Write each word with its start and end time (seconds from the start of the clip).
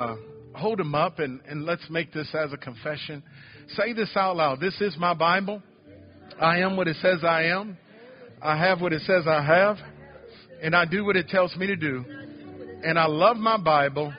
uh, 0.00 0.14
hold 0.54 0.78
them 0.78 0.94
up 0.94 1.18
and, 1.18 1.40
and 1.48 1.64
let's 1.64 1.82
make 1.90 2.12
this 2.12 2.32
as 2.32 2.52
a 2.52 2.56
confession. 2.56 3.20
Say 3.70 3.92
this 3.94 4.10
out 4.14 4.36
loud. 4.36 4.60
This 4.60 4.80
is 4.80 4.96
my 4.96 5.12
Bible. 5.12 5.60
I 6.40 6.58
am 6.58 6.76
what 6.76 6.86
it 6.86 6.96
says 7.02 7.24
I 7.24 7.46
am. 7.46 7.76
I 8.40 8.56
have 8.56 8.80
what 8.80 8.92
it 8.92 9.02
says 9.02 9.24
I 9.26 9.42
have. 9.42 9.76
And 10.62 10.76
I 10.76 10.84
do 10.84 11.04
what 11.04 11.16
it 11.16 11.26
tells 11.26 11.56
me 11.56 11.66
to 11.66 11.74
do. 11.74 12.04
And 12.84 12.96
I 12.96 13.06
love 13.06 13.38
my 13.38 13.56
Bible. 13.56 14.14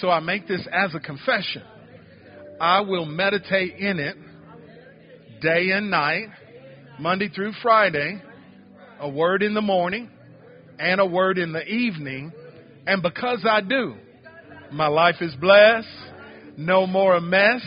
So 0.00 0.08
I 0.08 0.20
make 0.20 0.46
this 0.46 0.64
as 0.72 0.94
a 0.94 1.00
confession. 1.00 1.62
I 2.60 2.82
will 2.82 3.04
meditate 3.04 3.78
in 3.78 3.98
it 3.98 4.16
day 5.42 5.70
and 5.72 5.90
night, 5.90 6.28
Monday 7.00 7.30
through 7.30 7.54
Friday, 7.62 8.22
a 9.00 9.08
word 9.08 9.42
in 9.42 9.54
the 9.54 9.60
morning 9.60 10.08
and 10.78 11.00
a 11.00 11.06
word 11.06 11.36
in 11.36 11.50
the 11.50 11.66
evening. 11.66 12.32
And 12.86 13.02
because 13.02 13.44
I 13.48 13.60
do, 13.60 13.96
my 14.72 14.86
life 14.86 15.16
is 15.20 15.34
blessed. 15.36 15.88
No 16.56 16.86
more 16.86 17.16
a 17.16 17.20
mess. 17.20 17.62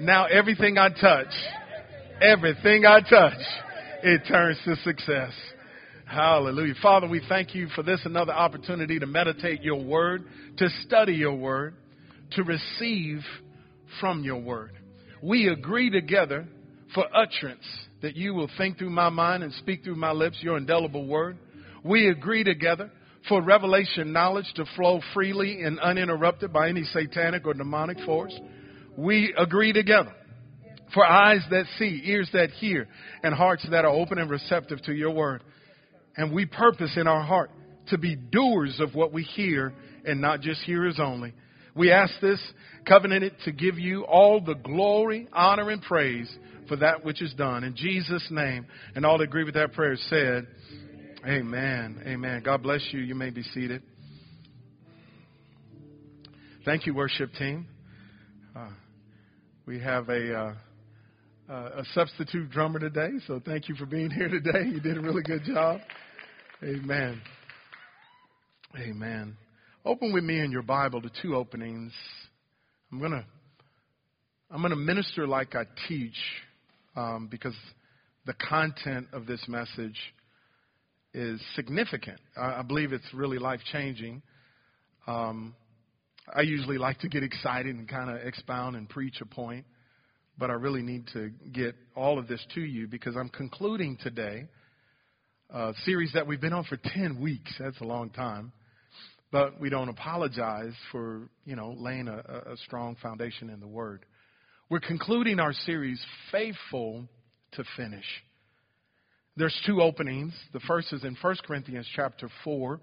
Now 0.00 0.26
everything 0.26 0.78
I 0.78 0.88
touch, 0.88 1.32
everything 2.20 2.84
I 2.86 3.00
touch, 3.00 3.40
it 4.02 4.22
turns 4.28 4.58
to 4.64 4.76
success. 4.76 5.32
Hallelujah. 6.06 6.74
Father, 6.80 7.08
we 7.08 7.20
thank 7.28 7.54
you 7.54 7.68
for 7.74 7.82
this 7.82 8.00
another 8.04 8.32
opportunity 8.32 8.98
to 8.98 9.06
meditate 9.06 9.62
your 9.62 9.82
word, 9.82 10.24
to 10.56 10.68
study 10.86 11.14
your 11.14 11.34
word, 11.34 11.74
to 12.32 12.44
receive 12.44 13.20
from 14.00 14.22
your 14.22 14.40
word. 14.40 14.72
We 15.22 15.48
agree 15.48 15.90
together 15.90 16.46
for 16.94 17.04
utterance 17.14 17.66
that 18.02 18.16
you 18.16 18.34
will 18.34 18.48
think 18.56 18.78
through 18.78 18.90
my 18.90 19.08
mind 19.08 19.42
and 19.42 19.52
speak 19.54 19.84
through 19.84 19.96
my 19.96 20.12
lips 20.12 20.38
your 20.40 20.56
indelible 20.56 21.06
word. 21.06 21.36
We 21.84 22.08
agree 22.08 22.44
together 22.44 22.90
for 23.28 23.42
revelation 23.42 24.12
knowledge 24.12 24.50
to 24.54 24.64
flow 24.76 25.00
freely 25.14 25.62
and 25.62 25.80
uninterrupted 25.80 26.52
by 26.52 26.68
any 26.68 26.84
satanic 26.84 27.46
or 27.46 27.54
demonic 27.54 27.98
force. 28.00 28.38
We 28.96 29.34
agree 29.36 29.72
together 29.72 30.12
for 30.94 31.04
eyes 31.04 31.42
that 31.50 31.66
see, 31.78 32.02
ears 32.04 32.30
that 32.32 32.50
hear, 32.50 32.88
and 33.22 33.34
hearts 33.34 33.66
that 33.70 33.84
are 33.84 33.90
open 33.90 34.18
and 34.18 34.30
receptive 34.30 34.82
to 34.82 34.92
your 34.92 35.10
word. 35.10 35.42
And 36.16 36.32
we 36.32 36.46
purpose 36.46 36.92
in 36.96 37.06
our 37.06 37.22
heart 37.22 37.50
to 37.88 37.98
be 37.98 38.16
doers 38.16 38.80
of 38.80 38.94
what 38.94 39.12
we 39.12 39.22
hear 39.22 39.72
and 40.04 40.20
not 40.20 40.40
just 40.40 40.60
hearers 40.62 40.98
only. 41.00 41.34
We 41.74 41.92
ask 41.92 42.12
this, 42.20 42.40
covenanted 42.86 43.34
to 43.44 43.52
give 43.52 43.78
you 43.78 44.02
all 44.04 44.40
the 44.40 44.54
glory, 44.54 45.28
honor, 45.32 45.70
and 45.70 45.80
praise 45.80 46.28
for 46.66 46.76
that 46.76 47.04
which 47.04 47.22
is 47.22 47.32
done. 47.34 47.64
In 47.64 47.76
Jesus' 47.76 48.26
name, 48.30 48.66
and 48.94 49.06
all 49.06 49.18
that 49.18 49.24
agree 49.24 49.44
with 49.44 49.54
that 49.54 49.72
prayer 49.72 49.96
said, 50.08 50.46
Amen. 51.26 52.00
Amen. 52.06 52.42
God 52.44 52.62
bless 52.62 52.80
you. 52.92 53.00
You 53.00 53.16
may 53.16 53.30
be 53.30 53.42
seated. 53.42 53.82
Thank 56.64 56.86
you, 56.86 56.94
worship 56.94 57.32
team. 57.34 57.66
Uh, 58.54 58.68
we 59.66 59.80
have 59.80 60.08
a, 60.10 60.34
uh, 60.34 60.54
uh, 61.50 61.70
a 61.78 61.84
substitute 61.92 62.50
drummer 62.50 62.78
today, 62.78 63.10
so 63.26 63.40
thank 63.44 63.68
you 63.68 63.74
for 63.74 63.84
being 63.84 64.10
here 64.10 64.28
today. 64.28 64.64
You 64.66 64.78
did 64.78 64.96
a 64.96 65.00
really 65.00 65.22
good 65.22 65.42
job. 65.42 65.80
Amen. 66.62 67.20
Amen. 68.78 69.36
Open 69.84 70.12
with 70.12 70.22
me 70.22 70.38
in 70.38 70.52
your 70.52 70.62
Bible 70.62 71.02
to 71.02 71.10
two 71.20 71.34
openings. 71.34 71.92
I'm 72.92 73.00
gonna 73.00 73.24
I'm 74.52 74.62
gonna 74.62 74.76
minister 74.76 75.26
like 75.26 75.56
I 75.56 75.64
teach 75.88 76.16
um, 76.94 77.26
because 77.28 77.56
the 78.24 78.34
content 78.34 79.08
of 79.12 79.26
this 79.26 79.44
message 79.48 79.96
is 81.14 81.40
significant. 81.54 82.20
I, 82.36 82.60
I 82.60 82.62
believe 82.62 82.92
it's 82.92 83.12
really 83.14 83.38
life 83.38 83.60
changing. 83.72 84.22
Um, 85.06 85.54
I 86.34 86.42
usually 86.42 86.78
like 86.78 86.98
to 87.00 87.08
get 87.08 87.22
excited 87.22 87.74
and 87.74 87.88
kind 87.88 88.10
of 88.10 88.26
expound 88.26 88.76
and 88.76 88.88
preach 88.88 89.20
a 89.20 89.26
point, 89.26 89.64
but 90.38 90.50
I 90.50 90.54
really 90.54 90.82
need 90.82 91.06
to 91.14 91.30
get 91.52 91.74
all 91.96 92.18
of 92.18 92.28
this 92.28 92.44
to 92.54 92.60
you 92.60 92.86
because 92.86 93.16
I'm 93.16 93.30
concluding 93.30 93.96
today 94.02 94.48
a 95.50 95.72
series 95.84 96.12
that 96.12 96.26
we've 96.26 96.40
been 96.40 96.52
on 96.52 96.64
for 96.64 96.76
10 96.76 97.20
weeks. 97.20 97.54
That's 97.58 97.80
a 97.80 97.84
long 97.84 98.10
time. 98.10 98.52
But 99.30 99.60
we 99.60 99.70
don't 99.70 99.88
apologize 99.88 100.72
for, 100.90 101.28
you 101.44 101.56
know, 101.56 101.74
laying 101.78 102.08
a, 102.08 102.18
a 102.52 102.56
strong 102.64 102.96
foundation 103.02 103.50
in 103.50 103.60
the 103.60 103.66
Word. 103.66 104.04
We're 104.70 104.80
concluding 104.80 105.40
our 105.40 105.52
series, 105.52 106.02
Faithful 106.30 107.08
to 107.52 107.64
Finish. 107.76 108.04
There's 109.38 109.58
two 109.64 109.80
openings. 109.80 110.34
The 110.52 110.58
first 110.60 110.92
is 110.92 111.04
in 111.04 111.16
1 111.20 111.36
Corinthians 111.46 111.86
chapter 111.94 112.28
4, 112.42 112.80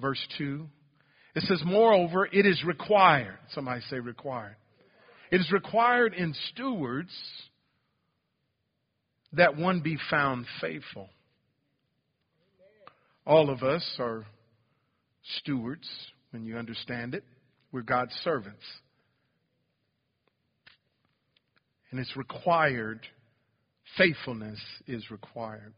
verse 0.00 0.26
2. 0.38 0.66
It 1.36 1.42
says, 1.42 1.60
Moreover, 1.66 2.26
it 2.26 2.46
is 2.46 2.64
required. 2.64 3.38
Somebody 3.54 3.82
say 3.90 4.00
required. 4.00 4.56
It 5.30 5.42
is 5.42 5.52
required 5.52 6.14
in 6.14 6.34
stewards 6.50 7.10
that 9.34 9.58
one 9.58 9.80
be 9.80 9.98
found 10.10 10.46
faithful. 10.62 11.10
All 13.26 13.50
of 13.50 13.62
us 13.62 13.84
are 13.98 14.24
stewards, 15.40 15.86
when 16.30 16.46
you 16.46 16.56
understand 16.56 17.14
it. 17.14 17.24
We're 17.70 17.82
God's 17.82 18.14
servants. 18.24 18.64
And 21.90 22.00
it's 22.00 22.16
required, 22.16 23.00
faithfulness 23.98 24.58
is 24.86 25.10
required. 25.10 25.74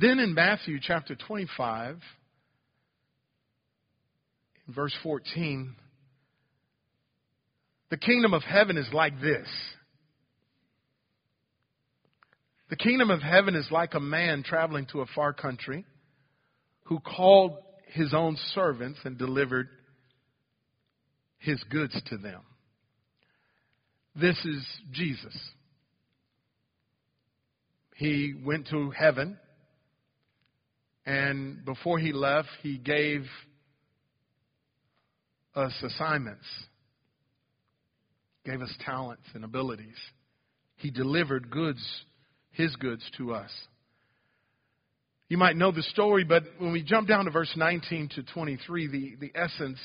Then 0.00 0.18
in 0.18 0.32
Matthew 0.32 0.78
chapter 0.80 1.14
25, 1.14 1.98
in 4.66 4.74
verse 4.74 4.94
14, 5.02 5.76
the 7.90 7.98
kingdom 7.98 8.32
of 8.32 8.42
heaven 8.42 8.78
is 8.78 8.88
like 8.94 9.20
this. 9.20 9.46
The 12.70 12.76
kingdom 12.76 13.10
of 13.10 13.20
heaven 13.20 13.54
is 13.54 13.68
like 13.70 13.92
a 13.92 14.00
man 14.00 14.42
traveling 14.42 14.86
to 14.92 15.02
a 15.02 15.06
far 15.14 15.34
country 15.34 15.84
who 16.84 17.00
called 17.00 17.58
his 17.88 18.14
own 18.14 18.38
servants 18.54 19.00
and 19.04 19.18
delivered 19.18 19.68
his 21.38 21.62
goods 21.64 22.00
to 22.06 22.16
them. 22.16 22.40
This 24.16 24.38
is 24.46 24.66
Jesus. 24.92 25.36
He 27.96 28.34
went 28.42 28.68
to 28.68 28.90
heaven 28.92 29.36
and 31.06 31.64
before 31.64 31.98
he 31.98 32.12
left, 32.12 32.48
he 32.62 32.78
gave 32.78 33.24
us 35.54 35.72
assignments, 35.82 36.44
gave 38.44 38.60
us 38.60 38.72
talents 38.84 39.24
and 39.34 39.44
abilities. 39.44 39.96
He 40.76 40.90
delivered 40.90 41.50
goods, 41.50 41.84
his 42.52 42.74
goods 42.76 43.02
to 43.18 43.34
us. 43.34 43.50
You 45.28 45.38
might 45.38 45.56
know 45.56 45.70
the 45.70 45.82
story, 45.82 46.24
but 46.24 46.42
when 46.58 46.72
we 46.72 46.82
jump 46.82 47.06
down 47.08 47.26
to 47.26 47.30
verse 47.30 47.52
19 47.56 48.10
to 48.16 48.22
23, 48.24 48.86
the, 48.88 49.16
the 49.20 49.32
essence 49.38 49.78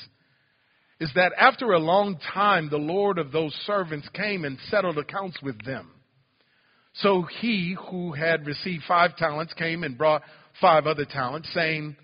is 0.99 1.11
that 1.15 1.33
after 1.39 1.71
a 1.71 1.79
long 1.79 2.17
time, 2.33 2.69
the 2.69 2.77
Lord 2.77 3.19
of 3.19 3.31
those 3.31 3.53
servants 3.65 4.07
came 4.13 4.45
and 4.45 4.57
settled 4.69 4.97
accounts 4.97 5.37
with 5.43 5.63
them. 5.63 5.91
So 6.99 7.23
he 7.41 7.75
who 7.89 8.13
had 8.13 8.45
received 8.45 8.83
five 8.87 9.17
talents 9.17 9.53
came 9.53 9.83
and 9.83 9.97
brought 9.97 10.21
five 10.61 10.87
other 10.87 11.05
talents, 11.05 11.49
saying, 11.53 11.95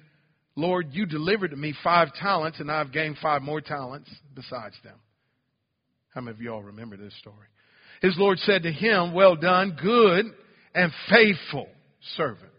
Lord, 0.56 0.88
you 0.92 1.06
delivered 1.06 1.52
to 1.52 1.58
me 1.58 1.74
five 1.84 2.14
talents, 2.14 2.60
and 2.60 2.70
I've 2.70 2.92
gained 2.92 3.18
five 3.22 3.42
more 3.42 3.62
talents 3.62 4.10
besides 4.36 4.76
them. 4.84 4.98
How 6.14 6.22
many 6.22 6.36
of 6.36 6.42
you 6.42 6.52
all 6.52 6.64
remember 6.64 6.98
this 6.98 7.18
story? 7.20 7.48
His 8.02 8.16
Lord 8.18 8.38
said 8.40 8.64
to 8.64 8.72
him, 8.72 9.14
Well 9.14 9.38
done, 9.38 9.78
good 9.82 10.26
and 10.76 10.92
faithful 11.10 11.68
servant. 12.18 12.52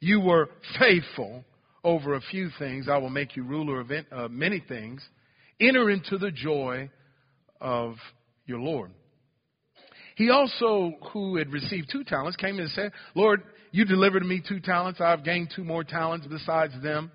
You 0.00 0.20
were 0.20 0.48
faithful 0.80 1.44
over 1.84 2.14
a 2.14 2.20
few 2.20 2.48
things. 2.58 2.88
I 2.88 2.98
will 2.98 3.10
make 3.10 3.36
you 3.36 3.44
ruler 3.44 3.84
of 4.10 4.30
many 4.32 4.64
things. 4.66 5.00
Enter 5.60 5.90
into 5.90 6.18
the 6.18 6.30
joy 6.32 6.90
of 7.60 7.96
your 8.46 8.58
Lord. 8.58 8.90
He 10.20 10.28
also, 10.28 10.92
who 11.14 11.36
had 11.36 11.50
received 11.50 11.88
two 11.90 12.04
talents, 12.04 12.36
came 12.36 12.58
and 12.58 12.68
said, 12.72 12.92
Lord, 13.14 13.42
you 13.70 13.86
delivered 13.86 14.22
me 14.22 14.42
two 14.46 14.60
talents. 14.60 15.00
I've 15.00 15.24
gained 15.24 15.50
two 15.56 15.64
more 15.64 15.82
talents 15.82 16.26
besides 16.26 16.74
them. 16.82 17.10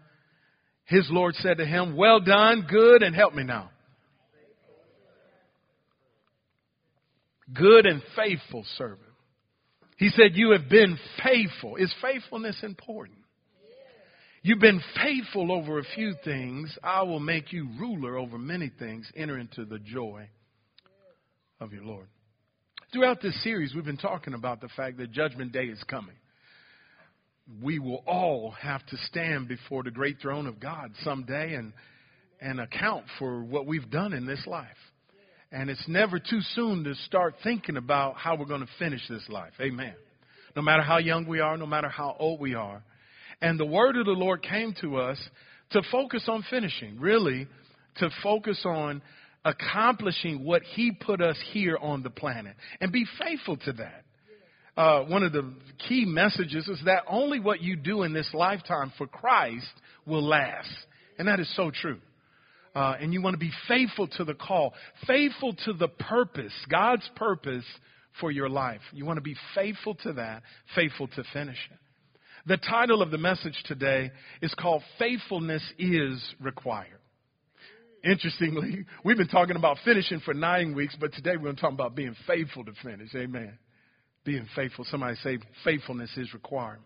His 0.85 1.07
Lord 1.11 1.35
said 1.35 1.59
to 1.59 1.67
him, 1.67 1.95
Well 1.95 2.19
done, 2.19 2.65
good, 2.67 3.03
and 3.03 3.15
help 3.15 3.35
me 3.35 3.43
now. 3.43 3.69
Good 7.53 7.85
and 7.85 8.01
faithful 8.15 8.65
servant. 8.75 9.01
He 9.97 10.09
said, 10.09 10.31
You 10.33 10.53
have 10.53 10.67
been 10.67 10.97
faithful. 11.23 11.75
Is 11.75 11.93
faithfulness 12.01 12.57
important? 12.63 13.19
You've 14.41 14.57
been 14.57 14.81
faithful 14.95 15.51
over 15.51 15.77
a 15.77 15.85
few 15.93 16.15
things. 16.23 16.75
I 16.83 17.03
will 17.03 17.19
make 17.19 17.53
you 17.53 17.69
ruler 17.79 18.17
over 18.17 18.39
many 18.39 18.71
things. 18.79 19.07
Enter 19.15 19.37
into 19.37 19.63
the 19.63 19.77
joy 19.77 20.27
of 21.59 21.71
your 21.71 21.83
Lord. 21.83 22.07
Throughout 22.93 23.21
this 23.21 23.41
series, 23.43 23.73
we've 23.75 23.85
been 23.85 23.97
talking 23.97 24.33
about 24.33 24.61
the 24.61 24.69
fact 24.69 24.97
that 24.97 25.11
Judgment 25.11 25.51
Day 25.51 25.65
is 25.65 25.83
coming 25.83 26.15
we 27.61 27.79
will 27.79 28.03
all 28.07 28.51
have 28.51 28.85
to 28.87 28.97
stand 29.09 29.47
before 29.47 29.83
the 29.83 29.91
great 29.91 30.19
throne 30.21 30.47
of 30.47 30.59
God 30.59 30.91
someday 31.03 31.53
and 31.53 31.73
and 32.41 32.59
account 32.59 33.05
for 33.17 33.43
what 33.43 33.65
we've 33.65 33.89
done 33.89 34.11
in 34.11 34.25
this 34.25 34.45
life. 34.45 34.67
And 35.51 35.69
it's 35.69 35.87
never 35.87 36.19
too 36.19 36.41
soon 36.53 36.83
to 36.83 36.93
start 36.95 37.35
thinking 37.43 37.77
about 37.77 38.17
how 38.17 38.35
we're 38.35 38.45
going 38.45 38.65
to 38.65 38.71
finish 38.77 39.01
this 39.07 39.27
life. 39.29 39.53
Amen. 39.61 39.95
No 40.53 40.61
matter 40.61 40.83
how 40.83 40.97
young 40.97 41.25
we 41.27 41.39
are, 41.39 41.55
no 41.55 41.65
matter 41.65 41.87
how 41.87 42.15
old 42.19 42.41
we 42.41 42.53
are. 42.53 42.83
And 43.41 43.57
the 43.57 43.65
word 43.65 43.95
of 43.95 44.05
the 44.05 44.11
Lord 44.11 44.43
came 44.43 44.75
to 44.81 44.97
us 44.97 45.17
to 45.71 45.81
focus 45.91 46.25
on 46.27 46.43
finishing, 46.49 46.99
really, 46.99 47.47
to 47.97 48.09
focus 48.21 48.61
on 48.65 49.01
accomplishing 49.45 50.43
what 50.43 50.63
He 50.63 50.91
put 50.91 51.21
us 51.21 51.37
here 51.53 51.77
on 51.79 52.03
the 52.03 52.09
planet 52.09 52.55
and 52.81 52.91
be 52.91 53.05
faithful 53.19 53.57
to 53.57 53.73
that. 53.73 54.03
Uh, 54.75 55.03
one 55.05 55.23
of 55.23 55.31
the 55.31 55.53
key 55.87 56.03
messages 56.05 56.67
is 56.67 56.81
that 56.85 57.03
only 57.07 57.39
what 57.39 57.61
you 57.61 57.77
do 57.77 58.03
in 58.03 58.11
this 58.11 58.29
lifetime 58.33 58.91
for 58.97 59.07
Christ 59.07 59.65
will 60.05 60.27
last. 60.27 60.69
And 61.17 61.29
that 61.29 61.39
is 61.39 61.53
so 61.55 61.71
true. 61.71 61.99
Uh, 62.75 62.95
and 62.99 63.13
you 63.13 63.21
want 63.21 63.35
to 63.35 63.39
be 63.39 63.53
faithful 63.69 64.07
to 64.07 64.25
the 64.25 64.33
call, 64.33 64.73
faithful 65.07 65.53
to 65.63 65.71
the 65.71 65.87
purpose, 65.87 66.51
God's 66.69 67.09
purpose 67.15 67.63
for 68.19 68.31
your 68.31 68.49
life. 68.49 68.81
You 68.91 69.05
want 69.05 69.15
to 69.15 69.21
be 69.21 69.35
faithful 69.53 69.95
to 70.03 70.13
that, 70.13 70.43
faithful 70.75 71.07
to 71.07 71.23
finish 71.31 71.57
it. 71.71 71.77
The 72.47 72.57
title 72.57 73.01
of 73.01 73.11
the 73.11 73.17
message 73.17 73.57
today 73.65 74.11
is 74.41 74.53
called 74.59 74.83
Faithfulness 74.99 75.63
is 75.79 76.21
Required. 76.41 76.99
Interestingly, 78.05 78.85
we've 79.03 79.17
been 79.17 79.27
talking 79.27 79.55
about 79.55 79.77
finishing 79.83 80.19
for 80.19 80.35
nine 80.35 80.75
weeks, 80.75 80.95
but 80.99 81.11
today 81.13 81.31
we're 81.31 81.45
going 81.45 81.55
to 81.55 81.61
talk 81.61 81.73
about 81.73 81.95
being 81.95 82.15
faithful 82.27 82.63
to 82.63 82.71
finish. 82.83 83.09
Amen. 83.15 83.57
Being 84.23 84.47
faithful. 84.55 84.85
Somebody 84.91 85.15
say 85.23 85.39
faithfulness 85.63 86.11
is 86.15 86.31
required. 86.31 86.79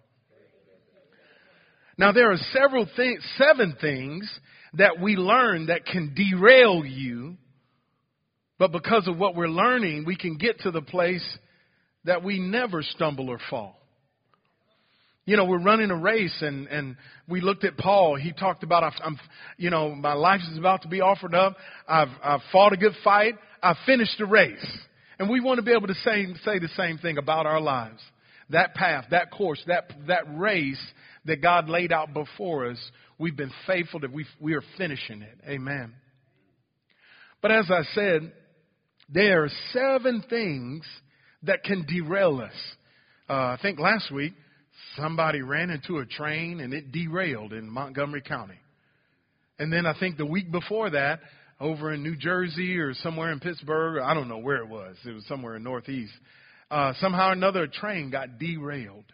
Now 1.98 2.14
there 2.14 2.32
are 2.32 2.38
several 2.54 2.88
things, 2.96 3.22
seven 3.38 3.76
things 3.82 4.32
that 4.76 5.02
we 5.02 5.18
learn 5.18 5.66
that 5.66 5.86
can 5.86 6.16
derail 6.16 6.86
you, 6.86 7.36
but 8.58 8.72
because 8.72 9.06
of 9.10 9.18
what 9.18 9.36
we're 9.36 9.50
learning, 9.50 10.06
we 10.06 10.16
can 10.16 10.38
get 10.38 10.62
to 10.62 10.72
the 10.72 10.82
place 10.82 11.38
that 12.06 12.24
we 12.24 12.40
never 12.40 12.82
stumble 12.82 13.30
or 13.30 13.40
fall. 13.50 13.79
You 15.30 15.38
know, 15.38 15.46
we're 15.46 15.62
running 15.62 15.92
a 15.92 15.96
race 15.96 16.36
and, 16.42 16.66
and 16.70 16.96
we 17.28 17.40
looked 17.40 17.64
at 17.64 17.78
Paul. 17.78 18.16
He 18.16 18.32
talked 18.32 18.64
about, 18.64 18.96
I'm, 19.04 19.16
you 19.58 19.70
know, 19.70 19.94
my 19.94 20.14
life 20.14 20.42
is 20.52 20.58
about 20.58 20.82
to 20.82 20.88
be 20.88 21.02
offered 21.02 21.36
up. 21.36 21.56
I've, 21.88 22.08
I've 22.24 22.40
fought 22.52 22.74
a 22.74 22.78
good 22.78 22.96
fight. 23.04 23.36
I've 23.62 23.76
finished 23.86 24.16
the 24.18 24.26
race. 24.26 24.66
And 25.20 25.30
we 25.30 25.40
want 25.40 25.60
to 25.60 25.62
be 25.62 25.72
able 25.72 25.86
to 25.86 25.94
say, 25.94 26.26
say 26.44 26.58
the 26.58 26.70
same 26.76 26.98
thing 26.98 27.20
about 27.20 27.46
our 27.46 27.62
lives. 27.62 28.02
That 28.50 28.74
path, 28.74 29.06
that 29.12 29.30
course, 29.30 29.64
that, 29.68 29.92
that 30.08 30.24
race 30.36 30.82
that 31.26 31.44
God 31.44 31.70
laid 31.70 31.92
out 31.92 32.12
before 32.12 32.68
us, 32.72 32.80
we've 33.20 33.38
been 33.38 33.54
faithful 33.68 34.00
that 34.00 34.12
we, 34.12 34.26
we 34.40 34.56
are 34.56 34.64
finishing 34.80 35.22
it. 35.22 35.38
Amen. 35.48 35.94
But 37.44 37.52
as 37.52 37.70
I 37.70 37.84
said, 37.94 38.32
there 39.10 39.44
are 39.44 39.52
seven 39.74 40.24
things 40.28 40.86
that 41.44 41.64
can 41.64 41.86
derail 41.86 42.42
us. 42.42 42.56
Uh, 43.30 43.34
I 43.34 43.60
think 43.62 43.78
last 43.78 44.12
week, 44.12 44.34
somebody 44.96 45.42
ran 45.42 45.70
into 45.70 46.00
a 46.00 46.06
train 46.06 46.60
and 46.60 46.74
it 46.74 46.92
derailed 46.92 47.54
in 47.54 47.70
Montgomery 47.70 48.22
County. 48.22 48.60
And 49.58 49.72
then 49.72 49.86
I 49.86 49.94
think 50.00 50.18
the 50.18 50.26
week 50.26 50.52
before 50.52 50.90
that, 50.92 51.20
over 51.60 51.94
in 51.94 52.04
New 52.04 52.16
Jersey 52.16 52.78
or 52.78 52.94
somewhere 52.94 53.32
in 53.32 53.40
Pittsburgh, 53.40 54.02
I 54.02 54.14
don't 54.14 54.30
know 54.30 54.38
where 54.38 54.64
it 54.64 54.70
was. 54.70 54.96
It 55.06 55.12
was 55.12 55.26
somewhere 55.28 55.56
in 55.56 55.64
Northeast. 55.64 56.14
Uh, 56.72 56.94
somehow 57.00 57.32
another, 57.32 57.68
train 57.68 58.10
got 58.10 58.40
derailed. 58.40 59.06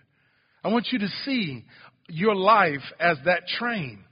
I 0.64 0.68
want 0.68 0.88
you 0.92 1.00
to 1.00 1.08
see 1.24 1.64
your 2.08 2.36
life 2.36 2.84
as 3.00 3.18
that 3.26 3.48
train. 3.48 4.04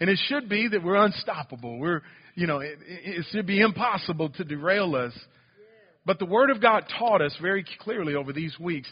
And 0.00 0.10
it 0.10 0.18
should 0.28 0.48
be 0.48 0.68
that 0.68 0.82
we're 0.82 1.02
unstoppable. 1.02 1.78
We're, 1.78 2.02
you 2.34 2.46
know, 2.46 2.58
it, 2.58 2.78
it 2.86 3.24
should 3.30 3.46
be 3.46 3.60
impossible 3.60 4.30
to 4.30 4.44
derail 4.44 4.94
us 4.96 5.12
but 6.06 6.18
the 6.18 6.26
Word 6.26 6.50
of 6.50 6.60
God 6.60 6.84
taught 6.98 7.22
us 7.22 7.34
very 7.40 7.64
clearly 7.80 8.14
over 8.14 8.32
these 8.32 8.58
weeks 8.58 8.88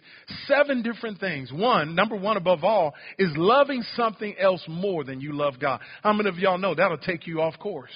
seven 0.47 0.83
different 0.83 1.21
things. 1.21 1.53
One, 1.53 1.95
number 1.95 2.17
one 2.17 2.39
above 2.39 2.65
all, 2.65 2.95
is 3.19 3.31
loving 3.37 3.83
something 3.97 4.35
else 4.39 4.63
more 4.67 5.05
than 5.05 5.21
you 5.21 5.33
love 5.33 5.55
God. 5.61 5.81
How 6.03 6.13
many 6.15 6.31
of 6.31 6.39
y'all 6.39 6.59
know 6.59 6.75
that'll 6.75 6.99
take 6.99 7.27
you 7.27 7.43
off 7.43 7.59
course? 7.59 7.91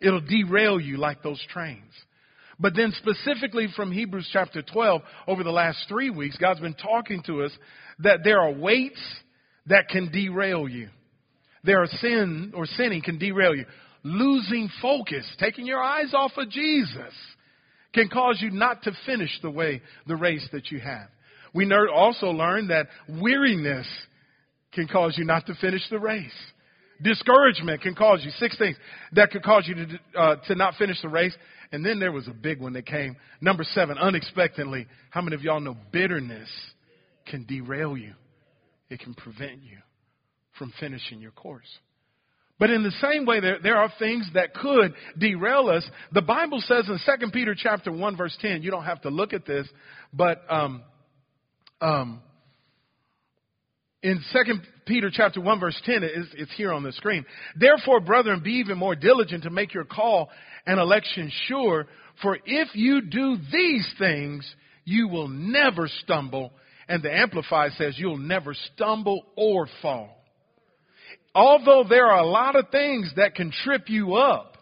It'll 0.00 0.20
derail 0.20 0.78
you 0.78 0.96
like 0.96 1.22
those 1.22 1.44
trains. 1.52 1.92
But 2.58 2.74
then 2.74 2.92
specifically 2.98 3.68
from 3.74 3.90
Hebrews 3.90 4.28
chapter 4.32 4.62
12, 4.62 5.02
over 5.26 5.42
the 5.42 5.50
last 5.50 5.84
three 5.88 6.10
weeks, 6.10 6.36
God's 6.38 6.60
been 6.60 6.74
talking 6.74 7.22
to 7.26 7.42
us 7.42 7.52
that 7.98 8.20
there 8.22 8.40
are 8.40 8.52
weights 8.52 9.00
that 9.66 9.88
can 9.88 10.10
derail 10.10 10.68
you. 10.68 10.88
There 11.64 11.82
are 11.82 11.88
sin 12.00 12.52
or 12.54 12.66
sinning 12.66 13.02
can 13.02 13.18
derail 13.18 13.54
you. 13.54 13.66
Losing 14.04 14.70
focus, 14.80 15.26
taking 15.40 15.66
your 15.66 15.82
eyes 15.82 16.14
off 16.14 16.30
of 16.36 16.48
Jesus 16.48 17.12
can 17.96 18.10
cause 18.10 18.38
you 18.42 18.50
not 18.50 18.82
to 18.82 18.92
finish 19.06 19.30
the 19.40 19.50
way, 19.50 19.80
the 20.06 20.16
race 20.16 20.46
that 20.52 20.70
you 20.70 20.78
have. 20.78 21.08
We 21.54 21.66
also 21.72 22.26
learned 22.26 22.68
that 22.68 22.88
weariness 23.08 23.86
can 24.74 24.86
cause 24.86 25.16
you 25.16 25.24
not 25.24 25.46
to 25.46 25.54
finish 25.54 25.80
the 25.88 25.98
race. 25.98 26.30
Discouragement 27.02 27.80
can 27.80 27.94
cause 27.94 28.20
you 28.22 28.30
six 28.32 28.58
things 28.58 28.76
that 29.12 29.30
could 29.30 29.42
cause 29.42 29.66
you 29.66 29.74
to 29.74 30.20
uh, 30.20 30.36
to 30.46 30.54
not 30.54 30.74
finish 30.74 31.00
the 31.00 31.08
race. 31.08 31.34
And 31.72 31.84
then 31.84 31.98
there 31.98 32.12
was 32.12 32.28
a 32.28 32.32
big 32.32 32.60
one 32.60 32.74
that 32.74 32.86
came. 32.86 33.16
Number 33.40 33.64
seven, 33.64 33.96
unexpectedly. 33.98 34.86
How 35.10 35.22
many 35.22 35.34
of 35.34 35.42
y'all 35.42 35.60
know 35.60 35.76
bitterness 35.92 36.48
can 37.26 37.44
derail 37.44 37.96
you? 37.96 38.12
It 38.90 39.00
can 39.00 39.14
prevent 39.14 39.62
you 39.62 39.78
from 40.58 40.72
finishing 40.78 41.20
your 41.20 41.32
course. 41.32 41.66
But 42.58 42.70
in 42.70 42.82
the 42.82 42.92
same 43.02 43.26
way, 43.26 43.40
there, 43.40 43.58
there 43.62 43.76
are 43.76 43.92
things 43.98 44.28
that 44.34 44.54
could 44.54 44.94
derail 45.18 45.68
us. 45.68 45.84
The 46.12 46.22
Bible 46.22 46.62
says 46.66 46.88
in 46.88 46.98
2 47.20 47.30
Peter 47.30 47.54
chapter 47.56 47.92
1 47.92 48.16
verse 48.16 48.36
10, 48.40 48.62
you 48.62 48.70
don't 48.70 48.84
have 48.84 49.02
to 49.02 49.10
look 49.10 49.32
at 49.32 49.44
this, 49.44 49.66
but, 50.12 50.42
um, 50.48 50.82
um, 51.80 52.20
in 54.02 54.22
2 54.32 54.38
Peter 54.86 55.10
chapter 55.12 55.40
1 55.40 55.60
verse 55.60 55.80
10, 55.84 56.02
it's, 56.02 56.28
it's 56.34 56.52
here 56.56 56.72
on 56.72 56.82
the 56.82 56.92
screen. 56.92 57.26
Therefore, 57.56 58.00
brethren, 58.00 58.40
be 58.42 58.52
even 58.52 58.78
more 58.78 58.94
diligent 58.94 59.42
to 59.42 59.50
make 59.50 59.74
your 59.74 59.84
call 59.84 60.30
and 60.66 60.80
election 60.80 61.30
sure, 61.46 61.86
for 62.22 62.38
if 62.46 62.68
you 62.74 63.02
do 63.02 63.36
these 63.52 63.86
things, 63.98 64.48
you 64.84 65.08
will 65.08 65.28
never 65.28 65.88
stumble. 66.02 66.52
And 66.88 67.02
the 67.02 67.14
Amplified 67.14 67.72
says 67.72 67.96
you'll 67.98 68.16
never 68.16 68.54
stumble 68.72 69.26
or 69.36 69.66
fall 69.82 70.16
although 71.36 71.84
there 71.88 72.06
are 72.06 72.20
a 72.20 72.26
lot 72.26 72.56
of 72.56 72.70
things 72.70 73.12
that 73.16 73.34
can 73.34 73.52
trip 73.64 73.88
you 73.88 74.14
up, 74.14 74.56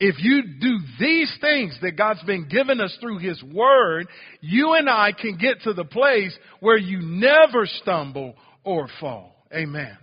if 0.00 0.16
you 0.18 0.42
do 0.60 0.78
these 1.00 1.32
things 1.40 1.76
that 1.82 1.96
God's 1.96 2.22
been 2.22 2.48
giving 2.48 2.80
us 2.80 2.96
through 3.00 3.18
His 3.18 3.42
Word, 3.42 4.06
you 4.40 4.74
and 4.74 4.88
I 4.88 5.12
can 5.12 5.36
get 5.38 5.62
to 5.62 5.72
the 5.72 5.84
place 5.84 6.36
where 6.60 6.76
you 6.76 7.00
never 7.00 7.66
stumble 7.66 8.34
or 8.62 8.88
fall. 9.00 9.34
Amen. 9.52 9.96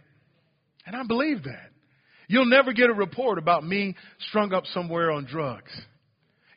And 0.85 0.95
I 0.95 1.03
believe 1.03 1.43
that. 1.43 1.69
You'll 2.27 2.49
never 2.49 2.73
get 2.73 2.89
a 2.89 2.93
report 2.93 3.37
about 3.37 3.65
me 3.65 3.95
strung 4.29 4.53
up 4.53 4.65
somewhere 4.67 5.11
on 5.11 5.25
drugs. 5.25 5.71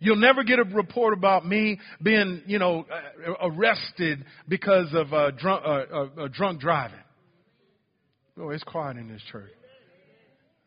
You'll 0.00 0.16
never 0.16 0.44
get 0.44 0.58
a 0.58 0.64
report 0.64 1.12
about 1.12 1.46
me 1.46 1.78
being, 2.02 2.42
you 2.46 2.58
know, 2.58 2.86
arrested 3.42 4.24
because 4.48 4.88
of 4.94 5.12
uh, 5.12 5.32
drunk, 5.32 5.64
uh, 5.64 6.22
uh, 6.22 6.28
drunk 6.28 6.60
driving. 6.60 6.98
Oh, 8.40 8.50
it's 8.50 8.62
quiet 8.62 8.96
in 8.96 9.08
this 9.08 9.22
church. 9.22 9.57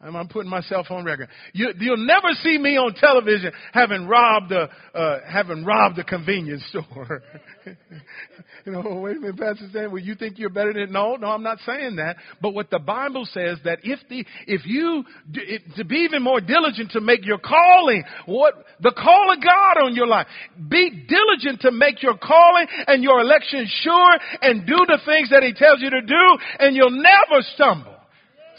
I'm, 0.04 0.16
I'm 0.16 0.28
putting 0.28 0.50
myself 0.50 0.88
on 0.90 1.06
record. 1.06 1.30
You, 1.54 1.74
will 1.80 1.98
never 1.98 2.30
see 2.42 2.58
me 2.58 2.78
on 2.78 2.94
television 2.96 3.52
having 3.72 4.08
robbed 4.08 4.52
a, 4.52 4.70
uh, 4.96 5.20
having 5.28 5.64
robbed 5.64 6.00
a 6.00 6.04
convenience 6.04 6.64
store. 6.70 7.22
you 8.66 8.72
know, 8.72 8.82
wait 9.02 9.18
a 9.18 9.20
minute, 9.20 9.38
Pastor 9.38 9.68
Stan, 9.70 9.92
well, 9.92 10.02
you 10.02 10.16
think 10.16 10.40
you're 10.40 10.50
better 10.50 10.74
than, 10.74 10.92
no, 10.92 11.16
no, 11.18 11.28
I'm 11.28 11.44
not 11.44 11.60
saying 11.66 11.98
that. 11.98 12.18
But 12.42 12.54
what 12.54 12.72
the 12.72 12.80
Bible 12.80 13.28
says 13.32 13.60
that 13.64 13.80
if 13.84 14.00
the, 14.10 14.26
if 14.48 14.66
you, 14.66 15.04
it, 15.34 15.62
to 15.76 15.86
be 15.86 15.98
even 15.98 16.24
more 16.24 16.42
diligent 16.42 16.92
to 16.92 17.02
make 17.02 17.26
your 17.26 17.40
calling, 17.40 18.04
what, 18.26 18.54
the 18.80 18.92
call 18.92 19.32
of 19.32 19.44
God 19.44 19.86
on 19.86 19.96
your 19.96 20.08
life, 20.08 20.28
be 20.68 21.06
diligent 21.08 21.62
to 21.62 21.72
make 21.72 22.02
your 22.02 22.18
calling 22.18 22.66
and 22.88 23.04
your 23.04 23.22
election 23.22 23.68
sure 23.68 24.18
and 24.42 24.66
do 24.66 24.78
the 24.88 25.00
things 25.06 25.30
that 25.30 25.44
He 25.44 25.54
tells 25.54 25.80
you 25.80 25.92
to 25.92 26.02
do 26.02 26.38
and 26.60 26.76
you'll 26.76 26.90
never 26.90 27.42
stumble. 27.54 28.01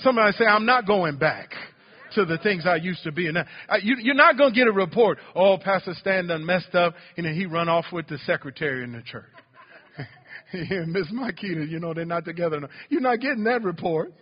Somebody 0.02 0.36
say, 0.36 0.44
I'm 0.44 0.66
not 0.66 0.86
going 0.86 1.16
back 1.16 1.50
to 2.14 2.24
the 2.24 2.38
things 2.38 2.66
I 2.66 2.76
used 2.76 3.02
to 3.04 3.12
be. 3.12 3.26
And 3.26 3.38
uh, 3.38 3.44
you, 3.82 4.12
are 4.12 4.14
not 4.14 4.36
going 4.36 4.52
to 4.52 4.58
get 4.58 4.68
a 4.68 4.72
report. 4.72 5.18
Oh, 5.34 5.58
Pastor 5.58 5.94
Stan 5.94 6.26
done 6.26 6.44
messed 6.44 6.74
up, 6.74 6.94
and 7.16 7.26
then 7.26 7.34
he 7.34 7.46
run 7.46 7.68
off 7.68 7.86
with 7.92 8.06
the 8.08 8.18
secretary 8.26 8.84
in 8.84 8.92
the 8.92 9.02
church. 9.02 9.24
yeah, 10.52 10.84
Miss 10.86 11.10
Makita, 11.12 11.68
you 11.68 11.80
know 11.80 11.94
they're 11.94 12.04
not 12.04 12.24
together. 12.24 12.60
No. 12.60 12.68
You're 12.88 13.00
not 13.00 13.20
getting 13.20 13.44
that 13.44 13.62
report. 13.62 14.12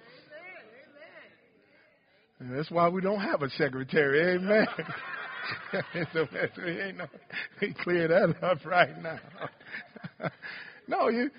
That's 2.41 2.71
why 2.71 2.89
we 2.89 3.03
don't 3.03 3.21
have 3.21 3.43
a 3.43 3.51
secretary. 3.51 4.37
Amen. 4.37 4.67
so 6.13 6.27
we, 6.65 6.81
ain't 6.81 6.97
no, 6.97 7.07
we 7.61 7.75
clear 7.83 8.09
that 8.09 8.43
up 8.43 8.65
right 8.65 8.97
now. 9.03 9.21
no, 10.89 11.09
you. 11.09 11.31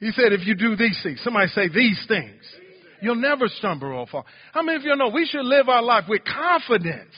He 0.00 0.10
said, 0.10 0.32
if 0.32 0.44
you 0.44 0.56
do 0.56 0.74
these 0.74 0.98
things, 1.04 1.20
somebody 1.22 1.46
say 1.48 1.68
these 1.68 2.04
things 2.08 2.42
You'll 3.02 3.16
never 3.16 3.48
stumble 3.48 3.88
or 3.92 4.06
fall. 4.06 4.24
How 4.52 4.62
many 4.62 4.76
of 4.76 4.84
you 4.84 4.94
know 4.94 5.08
we 5.08 5.26
should 5.26 5.44
live 5.44 5.68
our 5.68 5.82
life 5.82 6.04
with 6.08 6.22
confidence 6.24 7.14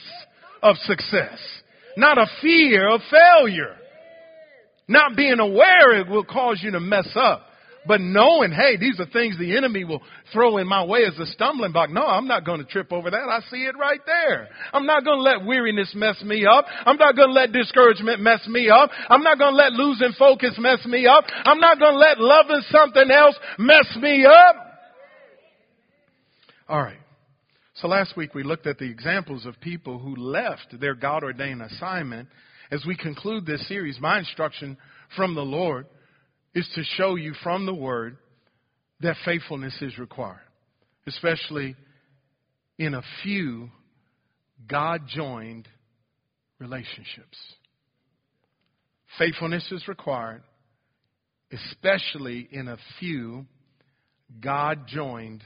of 0.62 0.76
success, 0.78 1.38
not 1.96 2.16
a 2.16 2.26
fear 2.40 2.88
of 2.88 3.02
failure? 3.10 3.76
Not 4.88 5.14
being 5.14 5.38
aware 5.38 6.00
it 6.00 6.08
will 6.08 6.24
cause 6.24 6.60
you 6.62 6.70
to 6.72 6.80
mess 6.80 7.08
up. 7.14 7.46
But 7.86 8.00
knowing, 8.00 8.50
hey, 8.50 8.78
these 8.78 8.98
are 8.98 9.04
things 9.04 9.38
the 9.38 9.58
enemy 9.58 9.84
will 9.84 10.00
throw 10.32 10.56
in 10.56 10.66
my 10.66 10.82
way 10.84 11.00
as 11.04 11.18
a 11.18 11.26
stumbling 11.26 11.72
block. 11.72 11.90
No, 11.90 12.00
I'm 12.00 12.26
not 12.26 12.46
going 12.46 12.60
to 12.60 12.64
trip 12.64 12.90
over 12.90 13.10
that. 13.10 13.28
I 13.28 13.40
see 13.50 13.64
it 13.64 13.76
right 13.78 14.00
there. 14.06 14.48
I'm 14.72 14.86
not 14.86 15.04
going 15.04 15.18
to 15.18 15.22
let 15.22 15.44
weariness 15.44 15.92
mess 15.94 16.22
me 16.24 16.46
up. 16.46 16.64
I'm 16.86 16.96
not 16.96 17.14
going 17.14 17.28
to 17.28 17.34
let 17.34 17.52
discouragement 17.52 18.22
mess 18.22 18.40
me 18.48 18.70
up. 18.70 18.88
I'm 19.10 19.22
not 19.22 19.38
going 19.38 19.52
to 19.52 19.56
let 19.56 19.72
losing 19.72 20.12
focus 20.18 20.54
mess 20.58 20.84
me 20.86 21.06
up. 21.06 21.24
I'm 21.44 21.60
not 21.60 21.78
going 21.78 21.92
to 21.92 21.98
let 21.98 22.18
loving 22.18 22.62
something 22.70 23.10
else 23.10 23.36
mess 23.58 23.98
me 24.00 24.24
up. 24.24 24.63
All 26.68 26.80
right. 26.83 26.99
So 27.75 27.88
last 27.88 28.16
week 28.16 28.35
we 28.35 28.42
looked 28.42 28.66
at 28.66 28.78
the 28.78 28.88
examples 28.88 29.44
of 29.44 29.61
people 29.61 29.99
who 29.99 30.16
left 30.16 30.80
their 30.80 30.94
God 30.94 31.23
ordained 31.23 31.61
assignment. 31.61 32.28
As 32.71 32.85
we 32.87 32.97
conclude 32.97 33.44
this 33.44 33.66
series, 33.68 34.00
my 34.00 34.18
instruction 34.21 34.78
from 35.16 35.35
the 35.35 35.42
Lord 35.42 35.87
is 36.54 36.68
to 36.75 36.85
show 36.97 37.16
you 37.16 37.35
from 37.42 37.66
the 37.66 37.75
Word 37.75 38.16
that 39.00 39.16
faithfulness 39.25 39.76
is 39.83 39.99
required, 39.99 40.38
especially 41.06 41.76
in 42.78 42.94
a 42.94 43.02
few 43.23 43.68
God 44.66 45.02
joined 45.09 45.68
relationships. 46.59 47.38
Faithfulness 49.18 49.71
is 49.71 49.87
required, 49.87 50.42
especially 51.52 52.49
in 52.50 52.68
a 52.68 52.78
few 52.99 53.44
God 54.40 54.87
joined 54.87 55.42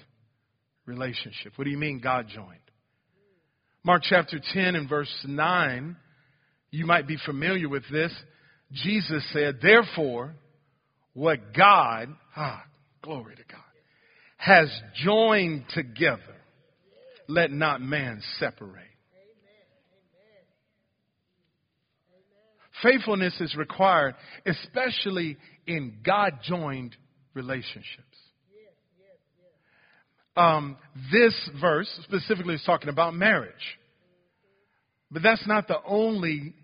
relationships. 0.89 1.57
What 1.57 1.65
do 1.65 1.71
you 1.71 1.79
mean, 1.79 2.01
God 2.01 2.27
joined? 2.29 2.59
Mark 3.85 4.03
chapter 4.03 4.41
10 4.53 4.75
and 4.75 4.89
verse 4.89 5.15
9, 5.27 5.97
you 6.71 6.87
might 6.87 7.07
be 7.07 7.17
familiar 7.25 7.69
with 7.69 7.85
this. 7.93 8.13
Jesus 8.73 9.25
said, 9.33 9.61
Therefore, 9.63 10.35
what 11.15 11.55
God, 11.57 12.09
ah, 12.37 12.63
glory 13.03 13.37
to 13.37 13.43
God, 13.51 13.61
has 14.37 14.69
joined 14.95 15.65
together, 15.75 16.21
let 17.29 17.51
not 17.51 17.81
man 17.81 18.21
separate. 18.39 18.85
Faithfulness 22.83 23.35
is 23.41 23.55
required, 23.57 24.15
especially 24.47 25.37
in 25.67 25.99
God 26.05 26.35
joined 26.45 26.97
relationships. 27.35 28.08
Um, 30.39 30.77
this 31.11 31.35
verse 31.61 31.89
specifically 32.05 32.55
is 32.55 32.63
talking 32.65 32.89
about 32.89 33.13
marriage. 33.13 33.53
But 35.11 35.25
that's 35.25 35.45
not 35.49 35.67
the 35.67 35.79
only 35.85 36.55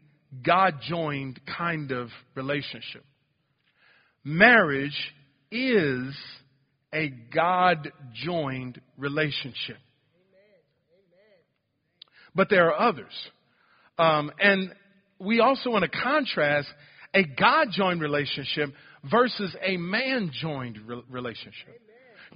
God 0.47 0.75
joined 0.87 1.41
kind 1.59 1.91
of 1.91 2.09
relationship. 2.37 3.05
Marriage 4.23 4.97
is 5.51 6.15
a 6.93 7.09
God 7.35 7.91
joined 8.15 8.81
relationship. 8.97 9.79
But 12.33 12.49
there 12.51 12.73
are 12.73 12.89
others. 12.89 13.13
Um, 13.99 14.31
and 14.41 14.73
we 15.19 15.41
also 15.41 15.71
want 15.71 15.83
to 15.83 16.01
contrast 16.01 16.69
a 17.13 17.25
God 17.25 17.69
joined 17.73 18.01
relationship 18.01 18.71
versus 19.11 19.57
a 19.61 19.77
man 19.77 20.31
joined 20.33 20.79
re- 20.87 21.03
relationship. 21.09 21.81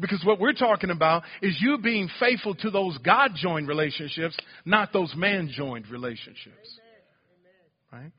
Because 0.00 0.22
what 0.24 0.38
we're 0.38 0.52
talking 0.52 0.90
about 0.90 1.24
is 1.42 1.58
you 1.60 1.78
being 1.78 2.08
faithful 2.20 2.54
to 2.56 2.70
those 2.70 2.96
God 2.98 3.32
joined 3.34 3.68
relationships, 3.68 4.36
not 4.64 4.92
those 4.92 5.12
man 5.16 5.50
joined 5.52 5.88
relationships. 5.88 6.78
Right? 7.92 8.12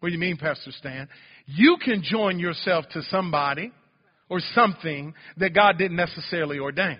What 0.00 0.08
do 0.08 0.12
you 0.12 0.20
mean, 0.20 0.36
Pastor 0.36 0.72
Stan? 0.72 1.08
You 1.46 1.76
can 1.84 2.02
join 2.02 2.38
yourself 2.38 2.86
to 2.92 3.02
somebody 3.04 3.72
or 4.28 4.40
something 4.54 5.14
that 5.36 5.54
God 5.54 5.78
didn't 5.78 5.96
necessarily 5.96 6.58
ordain. 6.58 6.98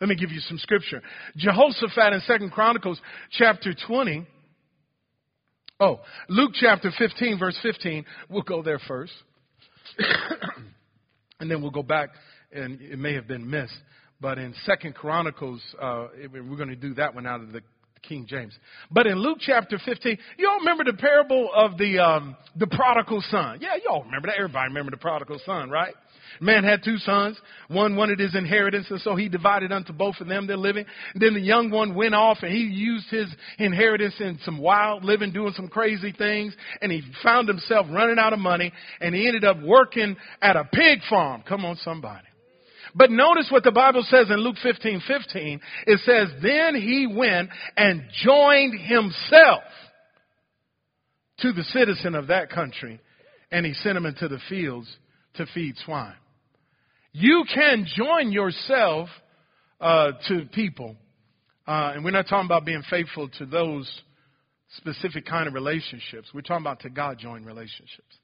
Let 0.00 0.08
me 0.08 0.16
give 0.16 0.32
you 0.32 0.40
some 0.40 0.58
scripture. 0.58 1.00
Jehoshaphat 1.36 2.12
in 2.12 2.20
Second 2.26 2.50
Chronicles 2.50 3.00
chapter 3.30 3.72
20. 3.86 4.26
Oh, 5.78 6.00
Luke 6.28 6.52
chapter 6.54 6.90
15, 6.98 7.38
verse 7.38 7.56
15. 7.62 8.04
We'll 8.28 8.42
go 8.42 8.64
there 8.64 8.80
first. 8.88 9.12
and 11.42 11.50
then 11.50 11.60
we'll 11.60 11.72
go 11.72 11.82
back, 11.82 12.10
and 12.52 12.80
it 12.80 12.98
may 13.00 13.14
have 13.14 13.26
been 13.26 13.50
missed. 13.50 13.76
But 14.20 14.38
in 14.38 14.54
Second 14.64 14.94
Chronicles, 14.94 15.60
uh, 15.80 16.06
we're 16.32 16.56
going 16.56 16.68
to 16.68 16.76
do 16.76 16.94
that 16.94 17.16
one 17.16 17.26
out 17.26 17.40
of 17.40 17.50
the 17.52 17.62
King 18.02 18.26
James. 18.28 18.52
But 18.90 19.06
in 19.06 19.18
Luke 19.18 19.38
chapter 19.40 19.78
15, 19.84 20.18
you 20.38 20.48
all 20.48 20.58
remember 20.58 20.84
the 20.84 20.94
parable 20.94 21.50
of 21.54 21.78
the, 21.78 21.98
um, 21.98 22.36
the 22.56 22.66
prodigal 22.66 23.22
son. 23.30 23.58
Yeah, 23.60 23.74
you 23.76 23.88
all 23.90 24.02
remember 24.04 24.28
that. 24.28 24.36
Everybody 24.36 24.68
remember 24.68 24.90
the 24.90 24.96
prodigal 24.96 25.40
son, 25.44 25.70
right? 25.70 25.94
Man 26.40 26.64
had 26.64 26.82
two 26.82 26.98
sons. 26.98 27.38
One 27.68 27.96
wanted 27.96 28.18
his 28.18 28.34
inheritance, 28.34 28.86
and 28.90 29.00
so 29.00 29.14
he 29.14 29.28
divided 29.28 29.70
unto 29.70 29.92
both 29.92 30.16
of 30.20 30.28
them 30.28 30.46
their 30.46 30.56
living. 30.56 30.84
Then 31.14 31.34
the 31.34 31.40
young 31.40 31.70
one 31.70 31.94
went 31.94 32.14
off 32.14 32.38
and 32.42 32.52
he 32.52 32.62
used 32.62 33.08
his 33.10 33.28
inheritance 33.58 34.14
in 34.18 34.38
some 34.44 34.58
wild 34.58 35.04
living, 35.04 35.32
doing 35.32 35.52
some 35.54 35.68
crazy 35.68 36.12
things, 36.12 36.54
and 36.80 36.90
he 36.90 37.02
found 37.22 37.48
himself 37.48 37.86
running 37.90 38.18
out 38.18 38.32
of 38.32 38.38
money, 38.38 38.72
and 39.00 39.14
he 39.14 39.26
ended 39.26 39.44
up 39.44 39.60
working 39.62 40.16
at 40.40 40.56
a 40.56 40.64
pig 40.64 41.00
farm. 41.08 41.42
Come 41.46 41.64
on, 41.64 41.76
somebody. 41.76 42.26
But 42.94 43.10
notice 43.10 43.48
what 43.50 43.64
the 43.64 43.72
Bible 43.72 44.04
says 44.08 44.28
in 44.30 44.36
Luke 44.36 44.56
15, 44.62 45.02
15. 45.06 45.60
It 45.86 46.00
says, 46.00 46.28
then 46.42 46.74
he 46.74 47.06
went 47.06 47.50
and 47.76 48.04
joined 48.22 48.78
himself 48.80 49.62
to 51.38 51.52
the 51.52 51.64
citizen 51.64 52.14
of 52.14 52.28
that 52.28 52.50
country 52.50 53.00
and 53.50 53.66
he 53.66 53.74
sent 53.74 53.96
him 53.96 54.06
into 54.06 54.28
the 54.28 54.38
fields 54.48 54.94
to 55.34 55.46
feed 55.54 55.76
swine. 55.84 56.14
You 57.12 57.44
can 57.52 57.86
join 57.86 58.32
yourself 58.32 59.08
uh, 59.80 60.12
to 60.28 60.46
people. 60.52 60.96
Uh, 61.66 61.92
and 61.94 62.04
we're 62.04 62.10
not 62.10 62.26
talking 62.28 62.46
about 62.46 62.64
being 62.64 62.82
faithful 62.88 63.28
to 63.38 63.46
those 63.46 64.02
specific 64.76 65.26
kind 65.26 65.46
of 65.46 65.54
relationships. 65.54 66.28
We're 66.32 66.40
talking 66.40 66.64
about 66.64 66.80
to 66.80 66.90
God 66.90 67.18
joined 67.18 67.46
relationships. 67.46 68.16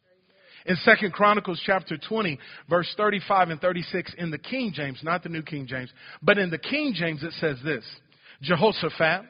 In 0.67 0.77
Second 0.77 1.13
Chronicles 1.13 1.61
chapter 1.65 1.97
20, 1.97 2.39
verse 2.69 2.93
35 2.97 3.51
and 3.51 3.61
36 3.61 4.15
in 4.19 4.31
the 4.31 4.39
King 4.39 4.73
James, 4.75 5.01
not 5.03 5.23
the 5.23 5.29
New 5.29 5.43
King 5.43 5.67
James, 5.67 5.91
but 6.23 6.39
in 6.39 6.51
the 6.51 6.59
King 6.59 6.93
James 6.95 7.23
it 7.23 7.33
says 7.35 7.57
this, 7.65 7.85
Jehoshaphat, 8.43 9.23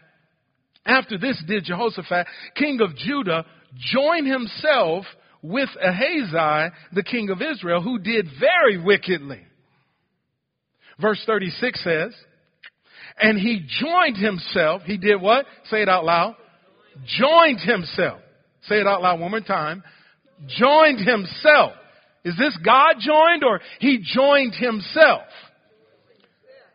after 0.84 1.18
this 1.18 1.42
did 1.46 1.64
Jehoshaphat, 1.64 2.26
king 2.54 2.80
of 2.80 2.96
Judah, 2.96 3.44
join 3.92 4.24
himself 4.24 5.04
with 5.42 5.68
Ahaziah, 5.82 6.72
the 6.92 7.02
king 7.02 7.30
of 7.30 7.42
Israel, 7.42 7.82
who 7.82 7.98
did 7.98 8.26
very 8.40 8.82
wickedly. 8.82 9.40
Verse 11.00 11.22
36 11.26 11.84
says, 11.84 12.14
and 13.20 13.38
he 13.38 13.66
joined 13.80 14.16
himself. 14.16 14.82
He 14.82 14.96
did 14.96 15.20
what? 15.20 15.46
Say 15.70 15.82
it 15.82 15.88
out 15.88 16.04
loud. 16.04 16.36
Joined 17.04 17.60
himself. 17.60 18.20
Say 18.62 18.76
it 18.76 18.86
out 18.86 19.02
loud 19.02 19.20
one 19.20 19.30
more 19.30 19.40
time 19.40 19.82
joined 20.46 21.00
himself. 21.00 21.72
Is 22.24 22.36
this 22.36 22.56
God 22.64 22.96
joined 23.00 23.44
or 23.44 23.60
he 23.80 23.98
joined 24.02 24.54
himself? 24.54 25.22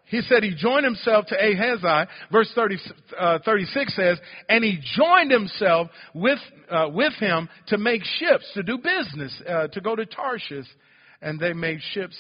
He 0.06 0.22
said 0.22 0.44
he 0.44 0.54
joined 0.54 0.86
himself 0.86 1.26
to 1.28 1.36
Ahaziah. 1.36 2.08
Verse 2.32 2.52
30, 2.54 2.78
uh, 3.18 3.40
36 3.44 3.96
says, 3.96 4.20
and 4.48 4.64
he 4.64 4.80
joined 4.96 5.32
himself 5.32 5.88
with, 6.14 6.38
uh, 6.70 6.90
with 6.92 7.14
him 7.14 7.50
to 7.68 7.80
make 7.80 8.04
ships, 8.04 8.46
to 8.54 8.62
do 8.62 8.78
business, 8.78 9.42
uh, 9.48 9.68
to 9.70 9.82
go 9.82 9.96
to 9.96 10.06
Tarshish. 10.06 10.68
And 11.20 11.40
they 11.40 11.54
made 11.54 11.80
ships 11.94 12.16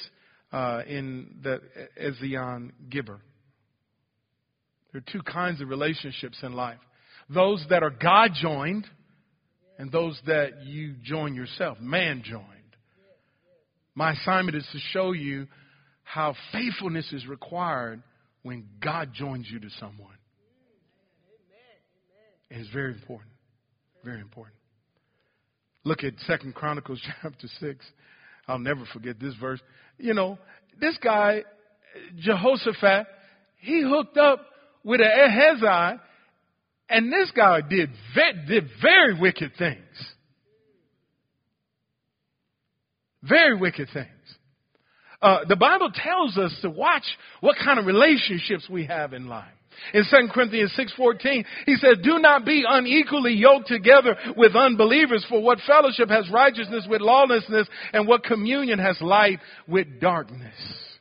uh, 0.51 0.81
in 0.87 1.35
the 1.43 1.61
Ezion 2.01 2.71
Geber. 2.89 3.19
There 4.91 4.99
are 4.99 5.11
two 5.11 5.21
kinds 5.21 5.61
of 5.61 5.69
relationships 5.69 6.37
in 6.41 6.53
life. 6.53 6.79
Those 7.29 7.63
that 7.69 7.83
are 7.83 7.89
God 7.91 8.31
joined 8.33 8.85
and 9.77 9.91
those 9.91 10.19
that 10.25 10.63
you 10.63 10.95
join 11.03 11.35
yourself, 11.35 11.79
man 11.79 12.21
joined. 12.23 12.43
My 13.95 14.13
assignment 14.13 14.57
is 14.57 14.67
to 14.71 14.79
show 14.91 15.11
you 15.11 15.47
how 16.03 16.35
faithfulness 16.51 17.11
is 17.11 17.27
required 17.27 18.01
when 18.41 18.67
God 18.81 19.11
joins 19.13 19.47
you 19.49 19.59
to 19.59 19.69
someone. 19.79 20.17
And 22.49 22.61
it's 22.61 22.69
very 22.69 22.93
important. 22.93 23.31
Very 24.03 24.21
important. 24.21 24.55
Look 25.83 26.03
at 26.03 26.13
Second 26.27 26.55
Chronicles 26.55 27.01
chapter 27.21 27.47
6. 27.59 27.85
I'll 28.47 28.59
never 28.59 28.85
forget 28.93 29.19
this 29.19 29.33
verse. 29.39 29.61
You 29.97 30.13
know, 30.13 30.37
this 30.79 30.97
guy, 31.01 31.43
Jehoshaphat, 32.17 33.07
he 33.59 33.81
hooked 33.81 34.17
up 34.17 34.45
with 34.83 34.99
a 35.01 35.05
Ahaziah 35.05 36.01
and 36.93 37.11
this 37.11 37.31
guy 37.35 37.61
did, 37.61 37.89
did 38.47 38.69
very 38.81 39.19
wicked 39.19 39.51
things. 39.57 40.13
Very 43.23 43.55
wicked 43.55 43.89
things. 43.93 44.07
uh, 45.21 45.39
the 45.47 45.55
Bible 45.55 45.89
tells 45.91 46.37
us 46.37 46.55
to 46.61 46.69
watch 46.69 47.03
what 47.41 47.55
kind 47.63 47.79
of 47.79 47.85
relationships 47.85 48.67
we 48.69 48.85
have 48.85 49.13
in 49.13 49.27
life. 49.27 49.47
In 49.93 50.03
2 50.03 50.27
Corinthians 50.31 50.71
6:14, 50.73 51.45
he 51.65 51.77
said, 51.77 52.03
"Do 52.03 52.19
not 52.19 52.45
be 52.45 52.63
unequally 52.67 53.33
yoked 53.33 53.67
together 53.67 54.15
with 54.37 54.55
unbelievers, 54.55 55.25
for 55.25 55.41
what 55.41 55.59
fellowship 55.61 56.09
has 56.09 56.29
righteousness 56.29 56.85
with 56.87 57.01
lawlessness, 57.01 57.67
and 57.91 58.07
what 58.07 58.23
communion 58.23 58.77
has 58.77 59.01
light 59.01 59.39
with 59.67 59.99
darkness?" 59.99 60.99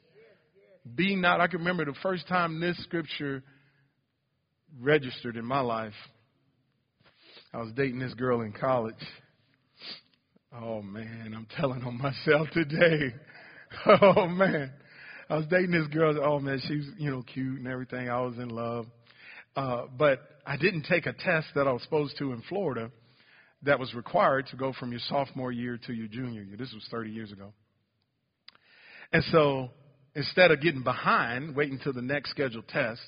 Be 0.95 1.17
not, 1.17 1.41
I 1.41 1.49
can 1.49 1.59
remember 1.59 1.85
the 1.85 1.95
first 2.03 2.27
time 2.29 2.61
this 2.61 2.79
scripture 2.83 3.43
registered 4.81 5.37
in 5.37 5.45
my 5.45 5.61
life. 5.61 5.95
I 7.53 7.59
was 7.59 7.73
dating 7.75 7.99
this 7.99 8.15
girl 8.15 8.41
in 8.41 8.53
college. 8.53 8.95
Oh 10.55 10.83
man, 10.83 11.35
I'm 11.37 11.47
telling 11.57 11.83
on 11.83 11.99
myself 11.99 12.49
today. 12.53 13.15
Oh 13.87 14.27
man. 14.27 14.71
I 15.31 15.37
was 15.37 15.47
dating 15.47 15.71
this 15.71 15.87
girl. 15.87 16.15
Oh 16.23 16.39
man, 16.39 16.61
she's 16.69 16.87
you 16.99 17.11
know 17.11 17.23
cute 17.23 17.59
and 17.59 17.67
everything. 17.67 18.11
I 18.11 18.21
was 18.21 18.37
in 18.37 18.51
love, 18.51 18.85
uh, 19.57 19.85
but 19.97 20.21
I 20.45 20.59
didn't 20.59 20.83
take 20.83 21.07
a 21.07 21.15
test 21.15 21.47
that 21.55 21.67
I 21.67 21.73
was 21.73 21.83
supposed 21.83 22.19
to 22.19 22.33
in 22.33 22.43
Florida, 22.51 22.91
that 23.63 23.79
was 23.79 23.95
required 23.95 24.47
to 24.49 24.57
go 24.57 24.73
from 24.73 24.91
your 24.91 25.01
sophomore 25.09 25.53
year 25.53 25.79
to 25.87 25.93
your 25.93 26.09
junior 26.09 26.43
year. 26.43 26.57
This 26.57 26.73
was 26.73 26.87
30 26.91 27.11
years 27.11 27.33
ago. 27.33 27.53
And 29.13 29.23
so 29.31 29.71
instead 30.15 30.51
of 30.51 30.61
getting 30.61 30.83
behind, 30.83 31.55
waiting 31.55 31.77
until 31.79 31.93
the 31.93 32.03
next 32.03 32.31
scheduled 32.31 32.69
test, 32.69 33.01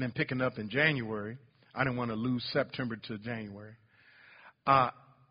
and 0.00 0.08
then 0.08 0.12
picking 0.16 0.40
up 0.40 0.58
in 0.58 0.70
January, 0.70 1.36
I 1.74 1.84
didn't 1.84 1.98
want 1.98 2.10
to 2.10 2.14
lose 2.14 2.42
September 2.54 2.96
to 2.96 3.18
January. 3.18 3.74
Uh, 4.66 4.88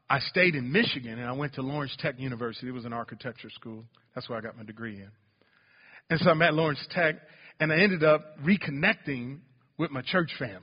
I 0.08 0.20
stayed 0.20 0.54
in 0.54 0.72
Michigan 0.72 1.18
and 1.18 1.28
I 1.28 1.32
went 1.32 1.56
to 1.56 1.64
Lawrence 1.64 1.96
Tech 1.98 2.20
University. 2.20 2.68
It 2.68 2.74
was 2.74 2.86
an 2.86 2.94
architecture 2.94 3.50
school. 3.50 3.84
That's 4.14 4.30
where 4.30 4.38
I 4.38 4.42
got 4.42 4.56
my 4.56 4.64
degree 4.64 4.98
in. 4.98 5.10
And 6.12 6.20
so 6.20 6.30
I'm 6.30 6.42
at 6.44 6.54
Lawrence 6.54 6.86
Tech, 6.92 7.16
and 7.60 7.74
I 7.74 7.80
ended 7.80 8.04
up 8.04 8.22
reconnecting 8.44 9.40
with 9.80 9.90
my 9.90 10.04
church 10.04 10.30
family. 10.38 10.62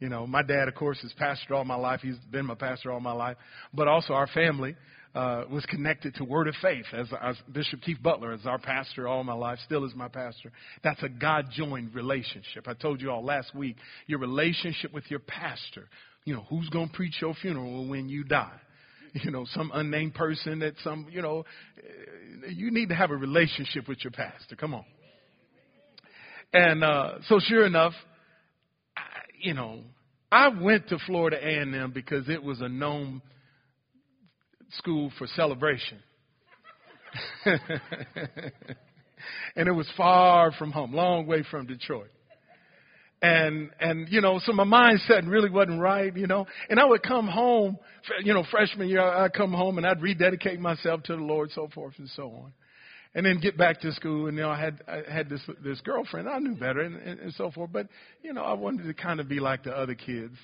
You 0.00 0.08
know, 0.08 0.26
my 0.26 0.42
dad, 0.42 0.66
of 0.66 0.74
course, 0.74 0.98
is 1.04 1.12
pastor 1.16 1.54
all 1.54 1.64
my 1.64 1.76
life. 1.76 2.00
He's 2.02 2.18
been 2.32 2.46
my 2.46 2.56
pastor 2.56 2.90
all 2.90 2.98
my 2.98 3.12
life. 3.12 3.36
But 3.72 3.86
also 3.86 4.14
our 4.14 4.26
family 4.26 4.74
uh, 5.16 5.44
was 5.50 5.64
connected 5.64 6.14
to 6.16 6.24
Word 6.24 6.46
of 6.46 6.54
Faith 6.60 6.84
as, 6.92 7.08
as 7.22 7.36
Bishop 7.50 7.80
Keith 7.80 7.96
Butler 8.02 8.34
is 8.34 8.44
our 8.44 8.58
pastor 8.58 9.08
all 9.08 9.24
my 9.24 9.32
life, 9.32 9.58
still 9.64 9.86
is 9.86 9.94
my 9.94 10.08
pastor. 10.08 10.52
That's 10.84 11.02
a 11.02 11.08
God 11.08 11.46
joined 11.50 11.94
relationship. 11.94 12.68
I 12.68 12.74
told 12.74 13.00
you 13.00 13.10
all 13.10 13.24
last 13.24 13.54
week, 13.54 13.76
your 14.06 14.18
relationship 14.18 14.92
with 14.92 15.04
your 15.10 15.20
pastor. 15.20 15.88
You 16.26 16.34
know, 16.34 16.44
who's 16.50 16.68
going 16.68 16.90
to 16.90 16.94
preach 16.94 17.14
your 17.22 17.32
funeral 17.34 17.88
when 17.88 18.08
you 18.08 18.24
die? 18.24 18.52
You 19.24 19.30
know, 19.30 19.46
some 19.54 19.70
unnamed 19.72 20.12
person 20.12 20.58
that 20.58 20.74
some, 20.84 21.06
you 21.10 21.22
know, 21.22 21.46
you 22.50 22.70
need 22.70 22.90
to 22.90 22.94
have 22.94 23.10
a 23.10 23.16
relationship 23.16 23.88
with 23.88 24.04
your 24.04 24.10
pastor. 24.10 24.56
Come 24.56 24.74
on. 24.74 24.84
And 26.52 26.84
uh, 26.84 27.12
so, 27.26 27.38
sure 27.40 27.64
enough, 27.64 27.94
I, 28.94 29.00
you 29.40 29.54
know, 29.54 29.80
I 30.30 30.48
went 30.48 30.90
to 30.90 30.98
Florida 31.06 31.38
A&M 31.42 31.92
because 31.94 32.28
it 32.28 32.42
was 32.42 32.60
a 32.60 32.68
known 32.68 33.22
school 34.70 35.10
for 35.18 35.26
celebration. 35.28 35.98
and 39.56 39.68
it 39.68 39.72
was 39.72 39.88
far 39.96 40.52
from 40.52 40.72
home, 40.72 40.92
long 40.92 41.26
way 41.26 41.44
from 41.50 41.66
Detroit. 41.66 42.10
And, 43.22 43.70
and, 43.80 44.08
you 44.10 44.20
know, 44.20 44.38
so 44.44 44.52
my 44.52 44.64
mindset 44.64 45.28
really 45.28 45.48
wasn't 45.48 45.80
right, 45.80 46.14
you 46.14 46.26
know. 46.26 46.46
And 46.68 46.78
I 46.78 46.84
would 46.84 47.02
come 47.02 47.26
home, 47.26 47.78
you 48.22 48.34
know, 48.34 48.44
freshman 48.50 48.88
year, 48.88 49.00
I'd 49.00 49.32
come 49.32 49.52
home 49.52 49.78
and 49.78 49.86
I'd 49.86 50.02
rededicate 50.02 50.60
myself 50.60 51.02
to 51.04 51.16
the 51.16 51.22
Lord, 51.22 51.50
so 51.52 51.68
forth 51.74 51.94
and 51.98 52.08
so 52.10 52.30
on. 52.30 52.52
And 53.14 53.24
then 53.24 53.40
get 53.40 53.56
back 53.56 53.80
to 53.80 53.92
school, 53.92 54.26
and 54.26 54.36
you 54.36 54.42
know, 54.42 54.50
I 54.50 54.60
had 54.60 54.82
I 54.86 55.10
had 55.10 55.30
this 55.30 55.40
this 55.64 55.80
girlfriend. 55.80 56.28
I 56.28 56.38
knew 56.38 56.54
better, 56.54 56.80
and, 56.80 56.96
and, 56.96 57.18
and 57.18 57.32
so 57.32 57.50
forth. 57.50 57.70
But 57.72 57.88
you 58.22 58.34
know, 58.34 58.42
I 58.42 58.52
wanted 58.52 58.86
to 58.86 58.92
kind 58.92 59.20
of 59.20 59.28
be 59.28 59.40
like 59.40 59.64
the 59.64 59.70
other 59.70 59.94
kids. 59.94 60.34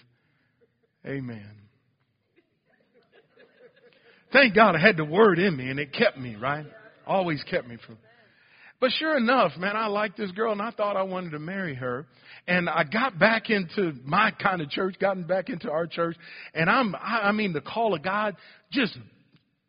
Amen. 1.05 1.62
Thank 4.33 4.55
God 4.55 4.75
I 4.75 4.79
had 4.79 4.97
the 4.97 5.05
word 5.05 5.38
in 5.38 5.57
me, 5.57 5.68
and 5.71 5.79
it 5.79 5.92
kept 5.92 6.18
me 6.18 6.37
right. 6.37 6.66
Always 7.07 7.42
kept 7.45 7.68
me 7.68 7.77
from. 7.85 7.99
But 8.81 8.90
sure 8.92 9.16
enough, 9.16 9.53
man, 9.59 9.77
I 9.77 9.87
liked 9.87 10.16
this 10.16 10.33
girl, 10.33 10.53
and 10.53 10.62
I 10.62 10.71
thought 10.71 10.97
I 10.97 11.03
wanted 11.03 11.31
to 11.31 11.38
marry 11.38 11.75
her. 11.75 12.07
And 12.49 12.68
I 12.68 12.83
got 12.83 13.18
back 13.18 13.51
into 13.51 13.92
my 14.05 14.33
kind 14.33 14.61
of 14.61 14.71
church, 14.71 14.97
gotten 14.99 15.25
back 15.25 15.51
into 15.51 15.71
our 15.71 15.87
church, 15.87 16.16
and 16.55 16.68
I'm, 16.68 16.95
I, 16.97 17.21
I 17.25 17.33
mean, 17.33 17.53
the 17.53 17.61
call 17.61 17.95
of 17.95 18.03
God 18.03 18.35
just 18.73 18.99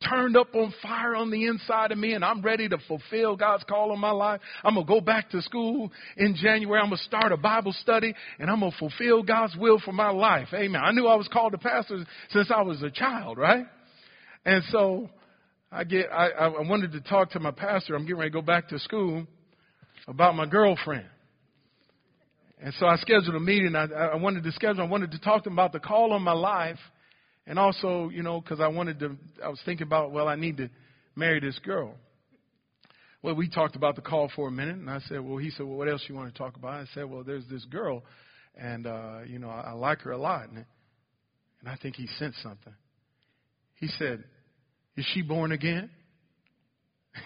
turned 0.09 0.35
up 0.35 0.53
on 0.55 0.73
fire 0.81 1.15
on 1.15 1.31
the 1.31 1.45
inside 1.45 1.91
of 1.91 1.97
me 1.97 2.13
and 2.13 2.25
I'm 2.25 2.41
ready 2.41 2.67
to 2.67 2.77
fulfill 2.87 3.35
God's 3.35 3.63
call 3.63 3.91
on 3.91 3.99
my 3.99 4.11
life. 4.11 4.41
I'm 4.63 4.73
going 4.73 4.85
to 4.85 4.93
go 4.93 4.99
back 4.99 5.29
to 5.29 5.41
school 5.41 5.91
in 6.17 6.35
January. 6.35 6.81
I'm 6.81 6.89
going 6.89 6.97
to 6.97 7.03
start 7.03 7.31
a 7.31 7.37
Bible 7.37 7.73
study 7.81 8.13
and 8.39 8.49
I'm 8.49 8.59
going 8.59 8.71
to 8.71 8.77
fulfill 8.77 9.23
God's 9.23 9.55
will 9.55 9.79
for 9.79 9.93
my 9.93 10.09
life. 10.09 10.49
Amen. 10.53 10.81
I 10.83 10.91
knew 10.91 11.07
I 11.07 11.15
was 11.15 11.29
called 11.31 11.53
to 11.53 11.57
pastor 11.57 12.05
since 12.31 12.51
I 12.53 12.61
was 12.63 12.81
a 12.81 12.91
child, 12.91 13.37
right? 13.37 13.65
And 14.45 14.63
so 14.71 15.09
I 15.71 15.83
get, 15.83 16.07
I, 16.11 16.29
I 16.29 16.61
wanted 16.61 16.91
to 16.93 17.01
talk 17.01 17.31
to 17.31 17.39
my 17.39 17.51
pastor. 17.51 17.95
I'm 17.95 18.03
getting 18.03 18.17
ready 18.17 18.31
to 18.31 18.33
go 18.33 18.41
back 18.41 18.69
to 18.69 18.79
school 18.79 19.25
about 20.07 20.35
my 20.35 20.45
girlfriend. 20.45 21.05
And 22.61 22.73
so 22.79 22.85
I 22.85 22.95
scheduled 22.97 23.35
a 23.35 23.39
meeting. 23.39 23.75
I, 23.75 23.85
I 23.85 24.15
wanted 24.15 24.43
to 24.43 24.51
schedule, 24.51 24.81
I 24.81 24.87
wanted 24.87 25.11
to 25.11 25.19
talk 25.19 25.43
to 25.43 25.49
him 25.49 25.53
about 25.53 25.71
the 25.73 25.79
call 25.79 26.13
on 26.13 26.21
my 26.21 26.33
life. 26.33 26.79
And 27.45 27.59
also, 27.59 28.09
you 28.09 28.23
know, 28.23 28.39
because 28.39 28.59
I 28.61 28.67
wanted 28.67 28.99
to, 28.99 29.17
I 29.43 29.49
was 29.49 29.59
thinking 29.65 29.85
about, 29.85 30.11
well, 30.11 30.27
I 30.29 30.35
need 30.35 30.57
to 30.57 30.69
marry 31.15 31.39
this 31.39 31.59
girl. 31.59 31.95
Well, 33.21 33.35
we 33.35 33.49
talked 33.49 33.75
about 33.75 33.95
the 33.95 34.01
call 34.01 34.29
for 34.35 34.49
a 34.49 34.51
minute, 34.51 34.75
and 34.75 34.89
I 34.89 34.99
said, 35.07 35.21
well, 35.21 35.37
he 35.37 35.49
said, 35.49 35.65
well, 35.65 35.77
what 35.77 35.89
else 35.89 36.03
you 36.09 36.15
want 36.15 36.33
to 36.33 36.37
talk 36.37 36.57
about? 36.57 36.73
I 36.73 36.85
said, 36.93 37.09
well, 37.09 37.23
there's 37.23 37.45
this 37.49 37.63
girl, 37.65 38.03
and, 38.57 38.85
uh, 38.85 39.19
you 39.25 39.39
know, 39.39 39.49
I, 39.49 39.61
I 39.67 39.71
like 39.71 40.01
her 40.01 40.11
a 40.11 40.17
lot. 40.17 40.49
And, 40.49 40.65
and 41.61 41.69
I 41.69 41.77
think 41.81 41.95
he 41.95 42.07
sensed 42.19 42.41
something. 42.43 42.73
He 43.75 43.89
said, 43.99 44.23
is 44.95 45.05
she 45.13 45.21
born 45.21 45.51
again? 45.51 45.89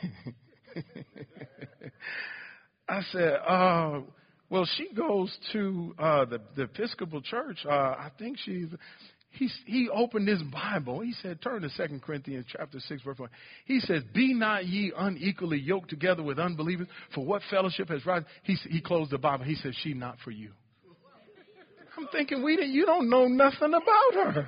I 2.90 3.02
said, 3.12 3.34
uh, 3.48 4.00
well, 4.50 4.68
she 4.78 4.94
goes 4.94 5.36
to 5.52 5.94
uh, 6.00 6.24
the, 6.26 6.42
the 6.56 6.64
Episcopal 6.64 7.22
Church. 7.22 7.60
Uh, 7.66 7.72
I 7.72 8.10
think 8.18 8.38
she's. 8.44 8.70
He, 9.32 9.50
he 9.66 9.90
opened 9.94 10.28
his 10.28 10.42
Bible. 10.42 11.02
He 11.02 11.14
said, 11.22 11.42
turn 11.44 11.62
to 11.62 11.70
2 11.70 12.00
Corinthians 12.00 12.46
chapter 12.50 12.80
6, 12.80 13.04
verse 13.04 13.20
1. 13.20 13.30
He 13.66 13.80
says, 13.82 14.02
Be 14.14 14.34
not 14.34 14.66
ye 14.66 14.92
unequally 14.98 15.60
yoked 15.60 15.90
together 15.90 16.24
with 16.24 16.40
unbelievers, 16.40 16.88
for 17.14 17.24
what 17.24 17.44
fellowship 17.52 17.90
has 17.90 18.04
rise? 18.06 18.24
He, 18.44 18.56
he 18.70 18.82
closed 18.82 19.12
the 19.12 19.20
Bible. 19.20 19.46
He 19.46 19.56
said, 19.56 19.74
She 19.84 19.94
not 19.94 20.18
for 20.24 20.32
you. 20.32 20.52
I'm 21.98 22.08
thinking, 22.12 22.42
we 22.42 22.58
you 22.64 22.86
don't 22.86 23.10
know 23.10 23.28
nothing 23.28 23.74
about 23.74 24.14
her. 24.14 24.48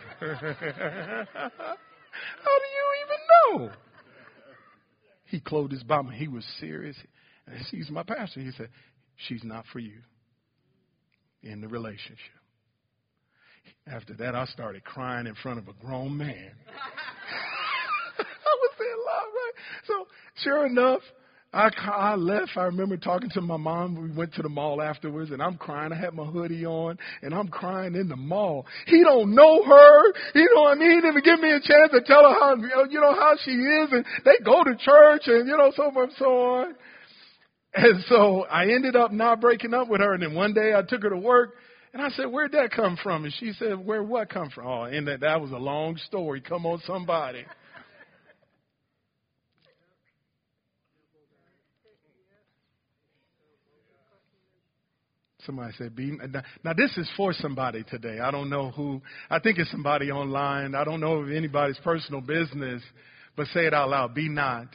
How 2.43 2.55
do 2.59 2.65
you 2.75 2.85
even 3.05 3.67
know? 3.67 3.75
He 5.25 5.39
closed 5.39 5.71
his 5.71 5.83
Bible. 5.83 6.09
He 6.09 6.27
was 6.27 6.45
serious. 6.59 6.95
And 7.47 7.57
he's 7.71 7.89
my 7.89 8.03
pastor. 8.03 8.41
He 8.41 8.51
said, 8.51 8.69
She's 9.27 9.43
not 9.43 9.65
for 9.71 9.79
you 9.79 10.01
in 11.43 11.61
the 11.61 11.67
relationship. 11.67 12.17
After 13.85 14.13
that, 14.15 14.35
I 14.35 14.45
started 14.45 14.83
crying 14.83 15.27
in 15.27 15.35
front 15.35 15.59
of 15.59 15.67
a 15.67 15.73
grown 15.73 16.15
man. 16.15 16.51
I 18.17 18.23
was 18.23 18.71
in 18.79 18.97
love, 19.05 19.29
right? 19.33 19.53
So, 19.85 20.07
sure 20.43 20.65
enough, 20.65 21.01
I, 21.51 21.69
I 21.83 22.15
left. 22.15 22.51
I 22.57 22.65
remember 22.65 22.95
talking 22.95 23.29
to 23.31 23.41
my 23.41 23.57
mom. 23.57 23.95
We 23.95 24.15
went 24.15 24.35
to 24.35 24.43
the 24.43 24.49
mall 24.49 24.83
afterwards, 24.83 25.31
and 25.31 25.41
I'm 25.41 25.57
crying. 25.57 25.91
I 25.91 25.95
had 25.95 26.13
my 26.13 26.25
hoodie 26.25 26.65
on, 26.65 26.97
and 27.23 27.33
I'm 27.33 27.47
crying 27.47 27.95
in 27.95 28.07
the 28.07 28.15
mall. 28.15 28.67
He 28.85 29.01
don't 29.03 29.33
know 29.33 29.63
her. 29.63 30.13
He 30.33 30.45
don't. 30.53 30.67
I 30.67 30.75
mean, 30.75 30.91
he 30.91 31.01
didn't 31.01 31.25
give 31.25 31.39
me 31.39 31.49
a 31.49 31.59
chance 31.59 31.91
to 31.91 32.01
tell 32.05 32.21
her 32.21 32.39
how 32.39 32.55
you 32.55 33.01
know 33.01 33.15
how 33.15 33.33
she 33.43 33.51
is, 33.51 33.89
and 33.91 34.05
they 34.25 34.43
go 34.45 34.63
to 34.63 34.75
church, 34.75 35.23
and 35.25 35.47
you 35.47 35.57
know 35.57 35.71
so 35.75 35.91
and 35.95 36.11
so 36.17 36.25
on. 36.25 36.75
And 37.73 38.03
so 38.07 38.45
I 38.45 38.65
ended 38.65 38.95
up 38.95 39.11
not 39.11 39.41
breaking 39.41 39.73
up 39.73 39.87
with 39.89 40.01
her. 40.01 40.13
And 40.13 40.21
then 40.21 40.35
one 40.35 40.53
day 40.53 40.73
I 40.75 40.83
took 40.83 41.01
her 41.01 41.09
to 41.09 41.17
work, 41.17 41.55
and 41.93 42.01
I 42.01 42.09
said, 42.09 42.25
"Where'd 42.25 42.51
that 42.51 42.69
come 42.71 42.95
from?" 43.01 43.25
And 43.25 43.33
she 43.39 43.53
said, 43.53 43.83
"Where 43.83 44.03
what 44.03 44.29
come 44.29 44.51
from?" 44.51 44.67
Oh, 44.67 44.83
and 44.83 45.07
that 45.07 45.21
that 45.21 45.41
was 45.41 45.51
a 45.51 45.57
long 45.57 45.97
story. 45.97 46.41
Come 46.41 46.67
on, 46.67 46.79
somebody. 46.85 47.43
Somebody 55.45 55.73
said, 55.77 55.95
be, 55.95 56.17
now 56.63 56.73
this 56.73 56.97
is 56.97 57.09
for 57.15 57.31
somebody 57.31 57.83
today. 57.83 58.19
I 58.19 58.29
don't 58.29 58.49
know 58.49 58.71
who. 58.71 59.01
I 59.29 59.39
think 59.39 59.57
it's 59.57 59.71
somebody 59.71 60.11
online. 60.11 60.75
I 60.75 60.83
don't 60.83 60.99
know 60.99 61.23
if 61.23 61.33
anybody's 61.33 61.79
personal 61.83 62.19
business, 62.19 62.81
but 63.37 63.47
say 63.47 63.65
it 63.65 63.73
out 63.73 63.89
loud. 63.89 64.13
Be 64.13 64.27
not, 64.27 64.67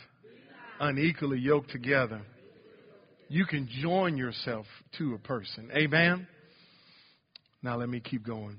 unequally 0.80 1.38
yoked 1.38 1.70
together. 1.70 2.22
You 3.28 3.44
can 3.44 3.68
join 3.82 4.16
yourself 4.16 4.64
to 4.98 5.14
a 5.14 5.18
person. 5.18 5.70
Amen. 5.76 6.26
Now 7.62 7.76
let 7.76 7.88
me 7.88 8.00
keep 8.00 8.26
going. 8.26 8.58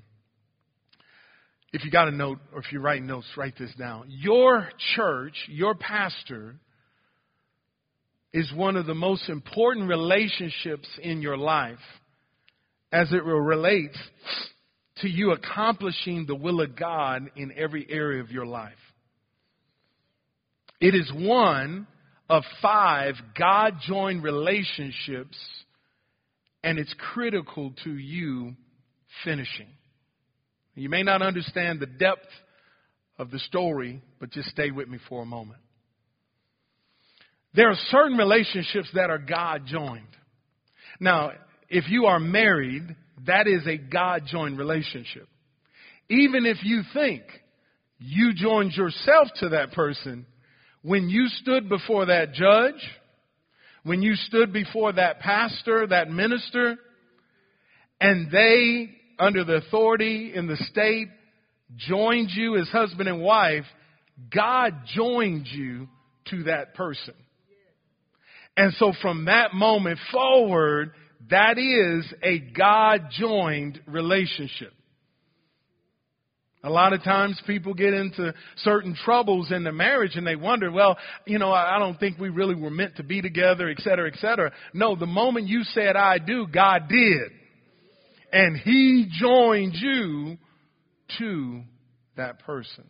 If 1.72 1.84
you 1.84 1.90
got 1.90 2.08
a 2.08 2.12
note 2.12 2.38
or 2.52 2.60
if 2.60 2.70
you're 2.70 2.82
writing 2.82 3.06
notes, 3.06 3.26
write 3.36 3.58
this 3.58 3.74
down. 3.74 4.06
Your 4.08 4.68
church, 4.94 5.34
your 5.48 5.74
pastor, 5.74 6.56
is 8.32 8.52
one 8.54 8.76
of 8.76 8.86
the 8.86 8.94
most 8.94 9.28
important 9.28 9.88
relationships 9.88 10.88
in 11.02 11.22
your 11.22 11.36
life 11.36 11.78
as 12.92 13.12
it 13.12 13.24
relates 13.24 13.98
to 14.98 15.08
you 15.08 15.32
accomplishing 15.32 16.26
the 16.26 16.34
will 16.34 16.60
of 16.60 16.76
God 16.76 17.30
in 17.36 17.52
every 17.56 17.86
area 17.88 18.22
of 18.22 18.30
your 18.30 18.46
life. 18.46 18.72
It 20.80 20.94
is 20.94 21.10
one 21.14 21.86
of 22.28 22.42
five 22.60 23.14
God 23.38 23.76
joined 23.86 24.22
relationships, 24.22 25.36
and 26.62 26.78
it's 26.78 26.94
critical 27.14 27.72
to 27.84 27.90
you 27.90 28.54
finishing. 29.24 29.68
You 30.74 30.88
may 30.88 31.02
not 31.02 31.22
understand 31.22 31.80
the 31.80 31.86
depth 31.86 32.28
of 33.18 33.30
the 33.30 33.38
story, 33.38 34.02
but 34.20 34.30
just 34.30 34.50
stay 34.50 34.70
with 34.70 34.88
me 34.88 34.98
for 35.08 35.22
a 35.22 35.26
moment. 35.26 35.60
There 37.56 37.70
are 37.70 37.76
certain 37.88 38.18
relationships 38.18 38.90
that 38.94 39.08
are 39.08 39.18
God 39.18 39.62
joined. 39.66 40.06
Now, 41.00 41.32
if 41.70 41.88
you 41.88 42.04
are 42.04 42.20
married, 42.20 42.94
that 43.26 43.46
is 43.46 43.66
a 43.66 43.78
God 43.78 44.24
joined 44.26 44.58
relationship. 44.58 45.26
Even 46.10 46.44
if 46.44 46.58
you 46.62 46.82
think 46.92 47.22
you 47.98 48.34
joined 48.34 48.72
yourself 48.72 49.28
to 49.36 49.48
that 49.50 49.72
person, 49.72 50.26
when 50.82 51.08
you 51.08 51.28
stood 51.28 51.68
before 51.68 52.06
that 52.06 52.34
judge, 52.34 52.74
when 53.84 54.02
you 54.02 54.14
stood 54.16 54.52
before 54.52 54.92
that 54.92 55.20
pastor, 55.20 55.86
that 55.86 56.10
minister, 56.10 56.76
and 58.00 58.30
they, 58.30 58.90
under 59.18 59.44
the 59.44 59.56
authority 59.56 60.32
in 60.34 60.46
the 60.46 60.56
state, 60.70 61.08
joined 61.76 62.30
you 62.34 62.58
as 62.58 62.68
husband 62.68 63.08
and 63.08 63.22
wife, 63.22 63.64
God 64.34 64.74
joined 64.94 65.46
you 65.46 65.88
to 66.30 66.44
that 66.44 66.74
person. 66.74 67.14
And 68.56 68.72
so 68.74 68.92
from 69.02 69.26
that 69.26 69.54
moment 69.54 69.98
forward, 70.10 70.92
that 71.30 71.58
is 71.58 72.12
a 72.22 72.38
God 72.38 73.08
joined 73.10 73.80
relationship. 73.86 74.72
A 76.64 76.70
lot 76.70 76.92
of 76.92 77.04
times 77.04 77.40
people 77.46 77.74
get 77.74 77.94
into 77.94 78.34
certain 78.56 78.96
troubles 79.04 79.52
in 79.52 79.62
the 79.62 79.70
marriage 79.70 80.16
and 80.16 80.26
they 80.26 80.34
wonder, 80.34 80.72
well, 80.72 80.96
you 81.24 81.38
know, 81.38 81.52
I 81.52 81.78
don't 81.78 82.00
think 82.00 82.18
we 82.18 82.28
really 82.28 82.56
were 82.56 82.70
meant 82.70 82.96
to 82.96 83.04
be 83.04 83.22
together, 83.22 83.68
et 83.68 83.78
cetera, 83.80 84.10
et 84.12 84.18
cetera. 84.18 84.50
No, 84.74 84.96
the 84.96 85.06
moment 85.06 85.46
you 85.46 85.62
said 85.62 85.94
I 85.94 86.18
do, 86.18 86.46
God 86.52 86.88
did. 86.88 87.30
And 88.32 88.56
He 88.56 89.06
joined 89.20 89.74
you 89.74 90.38
to 91.18 91.62
that 92.16 92.40
person. 92.40 92.84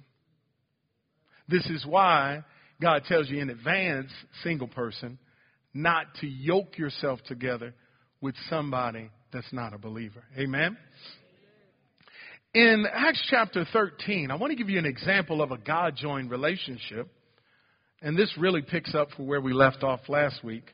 This 1.49 1.67
is 1.67 1.85
why 1.85 2.45
God 2.81 3.03
tells 3.07 3.29
you 3.29 3.41
in 3.41 3.51
advance, 3.51 4.11
single 4.43 4.69
person, 4.69 5.19
not 5.77 6.07
to 6.21 6.27
yoke 6.27 6.79
yourself 6.79 7.21
together 7.27 7.75
with 8.21 8.35
somebody 8.49 9.11
that's 9.33 9.53
not 9.53 9.75
a 9.75 9.79
believer. 9.79 10.25
Amen? 10.39 10.77
In 12.55 12.87
Acts 12.91 13.23
chapter 13.29 13.67
13, 13.71 14.31
I 14.31 14.37
want 14.37 14.51
to 14.51 14.57
give 14.57 14.71
you 14.71 14.79
an 14.79 14.87
example 14.87 15.43
of 15.43 15.51
a 15.51 15.59
God 15.59 15.95
joined 15.95 16.31
relationship. 16.31 17.09
And 18.01 18.17
this 18.17 18.33
really 18.39 18.63
picks 18.63 18.95
up 18.95 19.11
from 19.11 19.27
where 19.27 19.41
we 19.41 19.53
left 19.53 19.83
off 19.83 20.01
last 20.09 20.43
week. 20.43 20.65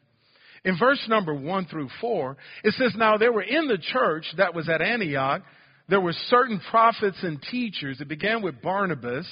In 0.64 0.78
verse 0.78 1.04
number 1.08 1.34
1 1.34 1.66
through 1.66 1.88
4, 2.00 2.36
it 2.62 2.74
says, 2.74 2.92
Now 2.96 3.16
there 3.16 3.32
were 3.32 3.42
in 3.42 3.66
the 3.66 3.78
church 3.78 4.26
that 4.36 4.54
was 4.54 4.68
at 4.68 4.80
Antioch, 4.80 5.42
there 5.88 6.00
were 6.00 6.14
certain 6.28 6.60
prophets 6.70 7.18
and 7.22 7.42
teachers. 7.50 8.00
It 8.00 8.08
began 8.08 8.42
with 8.42 8.62
Barnabas, 8.62 9.26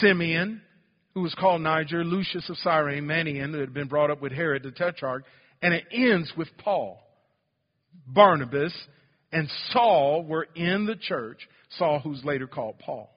Simeon, 0.00 0.60
who 1.14 1.22
was 1.22 1.34
called 1.34 1.60
Niger, 1.60 2.04
Lucius 2.04 2.48
of 2.48 2.56
Cyrene, 2.58 3.04
Manaen, 3.04 3.52
who 3.52 3.60
had 3.60 3.74
been 3.74 3.88
brought 3.88 4.10
up 4.10 4.22
with 4.22 4.32
Herod 4.32 4.62
the 4.62 4.70
Tetrarch, 4.70 5.24
and 5.60 5.74
it 5.74 5.84
ends 5.92 6.32
with 6.36 6.48
Paul, 6.58 7.00
Barnabas, 8.06 8.74
and 9.30 9.48
Saul 9.70 10.24
were 10.24 10.46
in 10.54 10.86
the 10.86 10.96
church, 10.96 11.48
Saul 11.78 12.00
who's 12.00 12.24
later 12.24 12.46
called 12.46 12.78
Paul. 12.78 13.10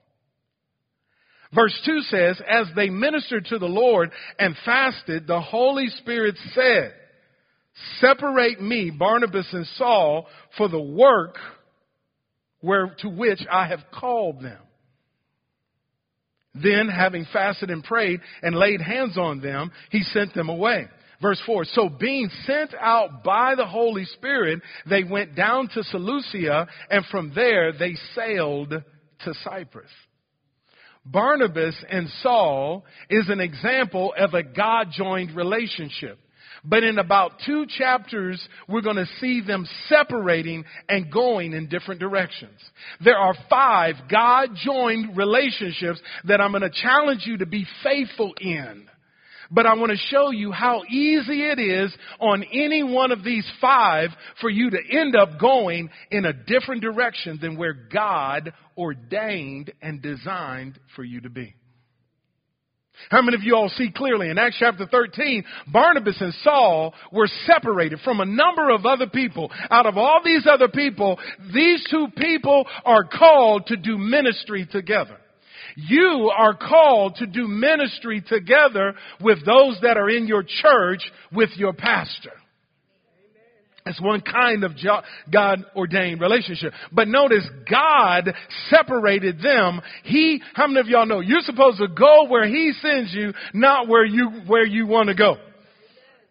Verse 1.54 1.78
2 1.84 2.00
says, 2.02 2.40
As 2.46 2.66
they 2.74 2.90
ministered 2.90 3.46
to 3.46 3.58
the 3.58 3.66
Lord 3.66 4.10
and 4.38 4.56
fasted, 4.64 5.26
the 5.26 5.40
Holy 5.40 5.88
Spirit 5.88 6.36
said, 6.54 6.92
Separate 8.00 8.60
me, 8.60 8.90
Barnabas 8.90 9.48
and 9.52 9.66
Saul, 9.76 10.26
for 10.56 10.68
the 10.68 10.80
work 10.80 11.36
where, 12.60 12.94
to 13.00 13.08
which 13.08 13.40
I 13.50 13.68
have 13.68 13.80
called 13.92 14.42
them. 14.42 14.58
Then, 16.62 16.88
having 16.88 17.26
fasted 17.32 17.70
and 17.70 17.82
prayed 17.84 18.20
and 18.42 18.54
laid 18.54 18.80
hands 18.80 19.16
on 19.16 19.40
them, 19.40 19.70
he 19.90 20.02
sent 20.02 20.34
them 20.34 20.48
away. 20.48 20.88
Verse 21.20 21.40
4 21.46 21.64
So 21.64 21.88
being 21.88 22.30
sent 22.44 22.74
out 22.74 23.24
by 23.24 23.54
the 23.54 23.66
Holy 23.66 24.04
Spirit, 24.04 24.60
they 24.88 25.04
went 25.04 25.34
down 25.34 25.68
to 25.68 25.82
Seleucia, 25.84 26.66
and 26.90 27.04
from 27.06 27.32
there 27.34 27.72
they 27.72 27.94
sailed 28.14 28.70
to 28.70 29.34
Cyprus. 29.44 29.90
Barnabas 31.04 31.76
and 31.88 32.08
Saul 32.22 32.84
is 33.08 33.28
an 33.28 33.40
example 33.40 34.12
of 34.18 34.34
a 34.34 34.42
God 34.42 34.88
joined 34.90 35.36
relationship. 35.36 36.18
But 36.68 36.82
in 36.82 36.98
about 36.98 37.32
two 37.46 37.64
chapters, 37.78 38.44
we're 38.68 38.80
going 38.80 38.96
to 38.96 39.06
see 39.20 39.40
them 39.40 39.66
separating 39.88 40.64
and 40.88 41.12
going 41.12 41.52
in 41.52 41.68
different 41.68 42.00
directions. 42.00 42.58
There 43.04 43.16
are 43.16 43.34
five 43.48 43.94
God 44.10 44.50
joined 44.64 45.16
relationships 45.16 46.00
that 46.24 46.40
I'm 46.40 46.50
going 46.50 46.62
to 46.62 46.82
challenge 46.82 47.22
you 47.24 47.38
to 47.38 47.46
be 47.46 47.66
faithful 47.84 48.34
in. 48.40 48.88
But 49.48 49.66
I 49.66 49.74
want 49.74 49.92
to 49.92 49.96
show 50.08 50.32
you 50.32 50.50
how 50.50 50.82
easy 50.90 51.42
it 51.42 51.60
is 51.60 51.94
on 52.18 52.44
any 52.52 52.82
one 52.82 53.12
of 53.12 53.22
these 53.22 53.48
five 53.60 54.10
for 54.40 54.50
you 54.50 54.70
to 54.70 54.78
end 54.90 55.14
up 55.14 55.38
going 55.38 55.88
in 56.10 56.24
a 56.24 56.32
different 56.32 56.82
direction 56.82 57.38
than 57.40 57.56
where 57.56 57.74
God 57.74 58.52
ordained 58.76 59.72
and 59.80 60.02
designed 60.02 60.80
for 60.96 61.04
you 61.04 61.20
to 61.20 61.30
be. 61.30 61.54
How 63.10 63.22
many 63.22 63.36
of 63.36 63.42
you 63.42 63.54
all 63.54 63.68
see 63.68 63.90
clearly 63.94 64.30
in 64.30 64.38
Acts 64.38 64.56
chapter 64.58 64.86
13, 64.86 65.44
Barnabas 65.72 66.20
and 66.20 66.34
Saul 66.42 66.94
were 67.12 67.28
separated 67.46 68.00
from 68.00 68.20
a 68.20 68.24
number 68.24 68.70
of 68.70 68.86
other 68.86 69.06
people. 69.06 69.50
Out 69.70 69.86
of 69.86 69.96
all 69.96 70.20
these 70.24 70.46
other 70.50 70.68
people, 70.68 71.18
these 71.52 71.86
two 71.90 72.08
people 72.16 72.66
are 72.84 73.04
called 73.04 73.66
to 73.66 73.76
do 73.76 73.98
ministry 73.98 74.66
together. 74.70 75.16
You 75.76 76.32
are 76.36 76.56
called 76.56 77.16
to 77.16 77.26
do 77.26 77.46
ministry 77.46 78.22
together 78.26 78.94
with 79.20 79.44
those 79.44 79.78
that 79.82 79.96
are 79.96 80.08
in 80.08 80.26
your 80.26 80.42
church 80.42 81.02
with 81.32 81.50
your 81.56 81.74
pastor. 81.74 82.32
It's 83.86 84.00
one 84.00 84.20
kind 84.20 84.64
of 84.64 84.72
God 85.32 85.64
ordained 85.76 86.20
relationship. 86.20 86.72
But 86.90 87.06
notice 87.06 87.48
God 87.70 88.34
separated 88.68 89.40
them. 89.40 89.80
He, 90.02 90.42
how 90.54 90.66
many 90.66 90.80
of 90.80 90.88
y'all 90.88 91.06
know 91.06 91.20
you're 91.20 91.40
supposed 91.42 91.78
to 91.78 91.88
go 91.88 92.26
where 92.28 92.48
He 92.48 92.72
sends 92.82 93.14
you, 93.14 93.32
not 93.54 93.86
where 93.86 94.04
you, 94.04 94.28
where 94.46 94.66
you 94.66 94.86
want 94.86 95.08
to 95.08 95.14
go. 95.14 95.36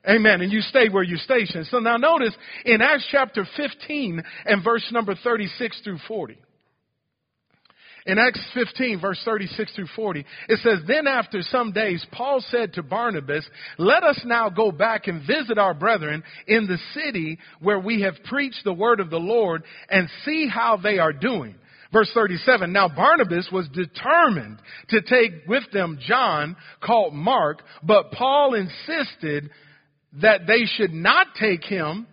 Amen. 0.08 0.41
And 0.41 0.52
you 0.52 0.62
stay 0.62 0.89
where 0.89 1.02
you're 1.02 1.18
stationed. 1.18 1.65
So 1.68 1.80
now 1.80 1.98
notice 1.98 2.36
in 2.63 2.82
Acts 2.82 3.08
chapter 3.10 3.48
15 3.58 4.22
and 4.46 4.63
verse 4.63 4.88
number 4.91 5.15
36 5.15 5.82
through 5.84 5.98
40. 6.08 6.38
In 8.08 8.20
Acts 8.20 8.41
15, 8.54 9.02
verse 9.02 9.20
36 9.26 9.74
through 9.76 9.88
40, 9.96 10.26
it 10.48 10.60
says, 10.60 10.80
Then 10.88 11.08
after 11.08 11.41
some 11.41 11.72
days, 11.72 12.06
Paul 12.12 12.44
said 12.50 12.74
to 12.74 12.84
Barnabas, 12.84 13.48
Let 13.80 14.04
us 14.04 14.22
now 14.26 14.50
go 14.50 14.72
back 14.72 15.08
and 15.08 15.26
visit 15.26 15.58
our 15.58 15.74
brethren 15.74 16.24
in 16.46 16.68
the 16.68 16.78
city 16.94 17.39
where 17.62 17.80
we 17.80 18.02
have 18.02 18.13
preached 18.26 18.63
the 18.63 18.74
word 18.74 19.00
of 19.00 19.10
the 19.10 19.18
Lord 19.18 19.63
and 19.89 20.08
see 20.24 20.48
how 20.48 20.78
they 20.78 21.00
are 21.00 21.13
doing. 21.13 21.56
Verse 21.91 22.12
37, 22.13 22.72
Now 22.72 22.89
Barnabas 22.89 23.50
was 23.52 23.68
determined 23.70 24.60
to 24.89 25.02
take 25.02 25.48
with 25.48 25.63
them 25.74 25.98
John, 26.06 26.56
called 26.84 27.13
Mark, 27.13 27.63
but 27.82 28.12
Paul 28.12 28.54
insisted 28.54 29.50
that 30.22 30.41
they 30.46 30.65
should 30.65 30.94
not 30.94 31.28
take 31.39 31.63
him 31.63 32.06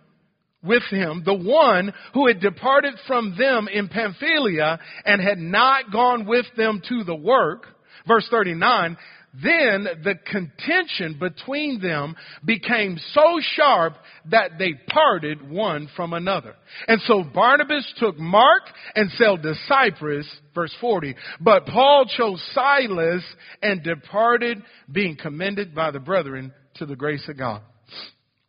with 0.63 0.83
him, 0.89 1.23
the 1.25 1.33
one 1.33 1.93
who 2.13 2.27
had 2.27 2.39
departed 2.39 2.93
from 3.05 3.35
them 3.37 3.67
in 3.67 3.89
Pamphylia 3.89 4.79
and 5.05 5.21
had 5.21 5.37
not 5.37 5.91
gone 5.91 6.25
with 6.25 6.45
them 6.55 6.81
to 6.89 7.03
the 7.03 7.15
work. 7.15 7.65
Verse 8.07 8.27
39, 8.29 8.97
then 9.41 9.87
the 10.03 10.13
contention 10.29 11.17
between 11.19 11.81
them 11.81 12.15
became 12.45 12.99
so 13.13 13.39
sharp 13.41 13.95
that 14.29 14.59
they 14.59 14.73
parted 14.89 15.49
one 15.49 15.89
from 15.95 16.13
another. 16.13 16.53
And 16.87 17.01
so 17.07 17.23
Barnabas 17.23 17.91
took 17.97 18.19
Mark 18.19 18.63
and 18.95 19.09
sailed 19.17 19.41
to 19.41 19.55
Cyprus, 19.67 20.27
verse 20.53 20.75
40. 20.79 21.15
But 21.41 21.65
Paul 21.65 22.05
chose 22.15 22.43
Silas 22.53 23.23
and 23.63 23.81
departed, 23.83 24.61
being 24.91 25.17
commended 25.19 25.73
by 25.73 25.89
the 25.89 25.99
brethren 25.99 26.53
to 26.75 26.85
the 26.85 26.95
grace 26.95 27.27
of 27.27 27.37
God. 27.37 27.61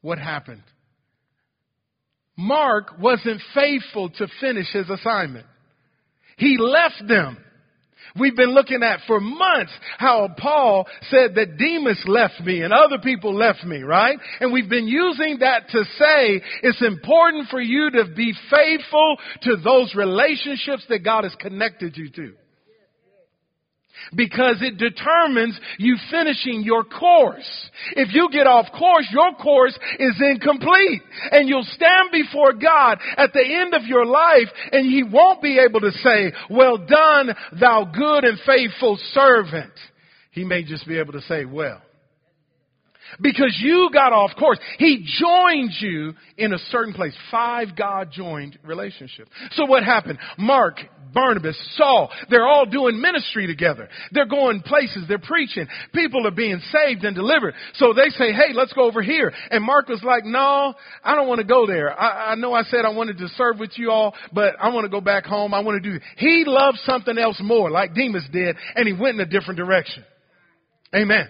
What 0.02 0.18
happened? 0.18 0.62
Mark 2.36 2.98
wasn't 2.98 3.40
faithful 3.54 4.10
to 4.10 4.26
finish 4.40 4.66
his 4.72 4.88
assignment. 4.90 5.46
He 6.36 6.56
left 6.58 7.06
them 7.06 7.38
We've 8.18 8.36
been 8.36 8.54
looking 8.54 8.82
at 8.84 9.00
for 9.08 9.18
months 9.18 9.72
how 9.98 10.28
Paul 10.38 10.86
said 11.10 11.34
that 11.34 11.58
Demas 11.58 12.00
left 12.06 12.40
me 12.44 12.62
and 12.62 12.72
other 12.72 12.98
people 13.02 13.34
left 13.34 13.64
me, 13.64 13.82
right? 13.82 14.18
And 14.38 14.52
we've 14.52 14.68
been 14.68 14.86
using 14.86 15.38
that 15.40 15.68
to 15.70 15.84
say 15.98 16.40
it's 16.62 16.82
important 16.82 17.48
for 17.48 17.60
you 17.60 17.90
to 17.90 18.04
be 18.14 18.32
faithful 18.50 19.16
to 19.42 19.56
those 19.56 19.94
relationships 19.96 20.84
that 20.88 21.02
God 21.02 21.24
has 21.24 21.34
connected 21.40 21.96
you 21.96 22.08
to 22.10 22.34
because 24.14 24.56
it 24.60 24.78
determines 24.78 25.58
you 25.78 25.96
finishing 26.10 26.62
your 26.62 26.84
course. 26.84 27.70
If 27.96 28.14
you 28.14 28.28
get 28.30 28.46
off 28.46 28.66
course, 28.72 29.08
your 29.10 29.34
course 29.34 29.78
is 29.98 30.14
incomplete 30.20 31.02
and 31.30 31.48
you'll 31.48 31.64
stand 31.64 32.10
before 32.12 32.52
God 32.52 32.98
at 33.16 33.32
the 33.32 33.44
end 33.44 33.74
of 33.74 33.82
your 33.84 34.06
life 34.06 34.48
and 34.72 34.86
he 34.86 35.02
won't 35.02 35.42
be 35.42 35.58
able 35.58 35.80
to 35.80 35.92
say, 35.92 36.32
well 36.50 36.78
done, 36.78 37.34
thou 37.60 37.84
good 37.84 38.24
and 38.24 38.38
faithful 38.46 38.98
servant. 39.12 39.72
He 40.32 40.44
may 40.44 40.64
just 40.64 40.86
be 40.86 40.98
able 40.98 41.12
to 41.12 41.22
say, 41.22 41.44
well, 41.44 41.80
because 43.20 43.56
you 43.60 43.90
got 43.92 44.12
off 44.12 44.32
course. 44.38 44.58
He 44.78 45.06
joined 45.20 45.72
you 45.80 46.14
in 46.36 46.52
a 46.52 46.58
certain 46.70 46.94
place. 46.94 47.14
Five 47.30 47.76
God 47.76 48.10
joined 48.12 48.58
relationships. 48.64 49.30
So 49.52 49.66
what 49.66 49.84
happened? 49.84 50.18
Mark, 50.38 50.80
Barnabas, 51.12 51.56
Saul, 51.76 52.10
they're 52.28 52.46
all 52.46 52.66
doing 52.66 53.00
ministry 53.00 53.46
together. 53.46 53.88
They're 54.12 54.26
going 54.26 54.60
places, 54.60 55.04
they're 55.08 55.18
preaching. 55.18 55.66
People 55.94 56.26
are 56.26 56.32
being 56.32 56.60
saved 56.72 57.04
and 57.04 57.14
delivered. 57.14 57.54
So 57.74 57.92
they 57.94 58.10
say, 58.10 58.32
hey, 58.32 58.52
let's 58.52 58.72
go 58.72 58.82
over 58.82 59.02
here. 59.02 59.32
And 59.50 59.64
Mark 59.64 59.88
was 59.88 60.02
like, 60.02 60.24
no, 60.24 60.74
I 61.02 61.14
don't 61.14 61.28
want 61.28 61.38
to 61.40 61.46
go 61.46 61.66
there. 61.66 61.98
I, 61.98 62.32
I 62.32 62.34
know 62.34 62.52
I 62.52 62.64
said 62.64 62.84
I 62.84 62.90
wanted 62.90 63.18
to 63.18 63.28
serve 63.28 63.58
with 63.58 63.78
you 63.78 63.90
all, 63.90 64.14
but 64.32 64.56
I 64.60 64.72
want 64.74 64.84
to 64.84 64.90
go 64.90 65.00
back 65.00 65.24
home. 65.24 65.54
I 65.54 65.60
want 65.60 65.82
to 65.82 65.92
do, 65.92 66.00
he 66.16 66.44
loved 66.46 66.78
something 66.84 67.16
else 67.16 67.40
more, 67.42 67.70
like 67.70 67.94
Demas 67.94 68.26
did, 68.32 68.56
and 68.74 68.86
he 68.86 68.92
went 68.92 69.14
in 69.14 69.20
a 69.20 69.26
different 69.26 69.58
direction. 69.58 70.04
Amen. 70.94 71.28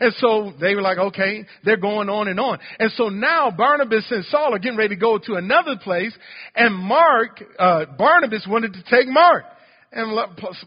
And 0.00 0.12
so 0.18 0.52
they 0.60 0.74
were 0.74 0.82
like, 0.82 0.98
okay, 0.98 1.44
they're 1.64 1.76
going 1.76 2.08
on 2.08 2.28
and 2.28 2.38
on. 2.40 2.58
And 2.78 2.90
so 2.92 3.08
now 3.08 3.50
Barnabas 3.50 4.06
and 4.10 4.24
Saul 4.26 4.54
are 4.54 4.58
getting 4.58 4.78
ready 4.78 4.94
to 4.94 5.00
go 5.00 5.18
to 5.18 5.34
another 5.34 5.76
place, 5.82 6.12
and 6.54 6.74
Mark, 6.74 7.42
uh, 7.58 7.86
Barnabas 7.98 8.46
wanted 8.48 8.74
to 8.74 8.82
take 8.90 9.08
Mark. 9.08 9.44
And 9.92 10.18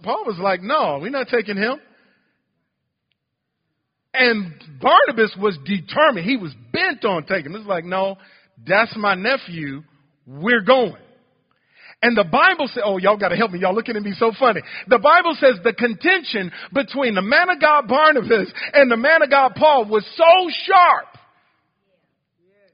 Paul 0.04 0.24
was 0.26 0.38
like, 0.40 0.62
no, 0.62 1.00
we're 1.02 1.10
not 1.10 1.28
taking 1.28 1.58
him. 1.58 1.80
And 4.14 4.54
Barnabas 4.80 5.36
was 5.40 5.58
determined. 5.66 6.26
He 6.26 6.38
was 6.38 6.54
bent 6.72 7.04
on 7.04 7.26
taking 7.26 7.52
him. 7.52 7.68
Like, 7.68 7.84
no, 7.84 8.18
that's 8.66 8.96
my 8.96 9.16
nephew. 9.16 9.84
We're 10.26 10.62
going. 10.62 10.96
And 12.06 12.16
the 12.16 12.24
Bible 12.24 12.68
says, 12.68 12.84
oh, 12.86 13.00
y'all 13.00 13.18
gotta 13.18 13.36
help 13.36 13.50
me. 13.50 13.58
Y'all 13.58 13.74
looking 13.74 13.96
at 13.96 14.04
me 14.04 14.14
so 14.16 14.32
funny. 14.40 14.62
The 14.88 15.00
Bible 15.00 15.36
says 15.40 15.56
the 15.64 15.74
contention 15.74 16.52
between 16.72 17.16
the 17.16 17.24
man 17.24 17.50
of 17.50 17.60
God 17.60 17.88
Barnabas 17.88 18.54
and 18.74 18.92
the 18.92 18.96
man 18.96 19.24
of 19.24 19.32
God 19.32 19.54
Paul 19.56 19.90
was 19.90 20.06
so 20.16 20.50
sharp 20.68 21.08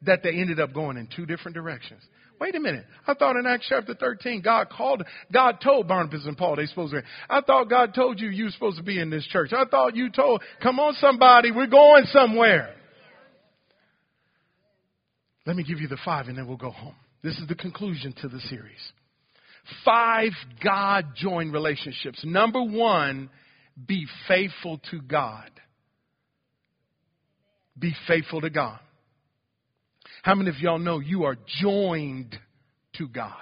that 0.01 0.21
they 0.21 0.31
ended 0.31 0.59
up 0.59 0.73
going 0.73 0.97
in 0.97 1.07
two 1.15 1.25
different 1.25 1.55
directions. 1.55 2.01
Wait 2.41 2.55
a 2.55 2.59
minute. 2.59 2.83
I 3.07 3.13
thought 3.13 3.37
in 3.37 3.47
Acts 3.47 3.67
chapter 3.69 3.93
13, 3.93 4.41
God 4.41 4.67
called, 4.69 5.01
God 5.31 5.59
told 5.63 5.87
Barnabas 5.87 6.25
and 6.25 6.35
Paul 6.35 6.57
they 6.57 6.65
supposed 6.65 6.91
to, 6.91 6.99
be. 6.99 7.07
I 7.29 7.39
thought 7.39 7.69
God 7.69 7.93
told 7.93 8.19
you 8.19 8.27
you 8.27 8.49
supposed 8.49 8.79
to 8.79 8.83
be 8.83 8.99
in 8.99 9.09
this 9.09 9.25
church. 9.27 9.51
I 9.53 9.63
thought 9.63 9.95
you 9.95 10.09
told, 10.09 10.43
come 10.61 10.77
on 10.77 10.93
somebody, 10.95 11.51
we're 11.51 11.67
going 11.67 12.03
somewhere. 12.07 12.75
Let 15.45 15.55
me 15.55 15.63
give 15.63 15.79
you 15.79 15.87
the 15.87 15.99
five 16.03 16.27
and 16.27 16.37
then 16.37 16.49
we'll 16.49 16.57
go 16.57 16.71
home. 16.71 16.95
This 17.23 17.39
is 17.39 17.47
the 17.47 17.55
conclusion 17.55 18.13
to 18.21 18.27
the 18.27 18.41
series. 18.41 18.91
Five 19.85 20.31
God 20.63 21.15
joined 21.15 21.53
relationships. 21.53 22.21
Number 22.23 22.61
one, 22.61 23.29
be 23.87 24.05
faithful 24.27 24.79
to 24.91 25.01
God. 25.01 25.49
Be 27.77 27.93
faithful 28.07 28.41
to 28.41 28.49
God. 28.49 28.79
How 30.23 30.35
many 30.35 30.49
of 30.49 30.57
y'all 30.59 30.79
know 30.79 30.99
you 30.99 31.23
are 31.23 31.37
joined 31.61 32.37
to 32.97 33.07
God? 33.07 33.33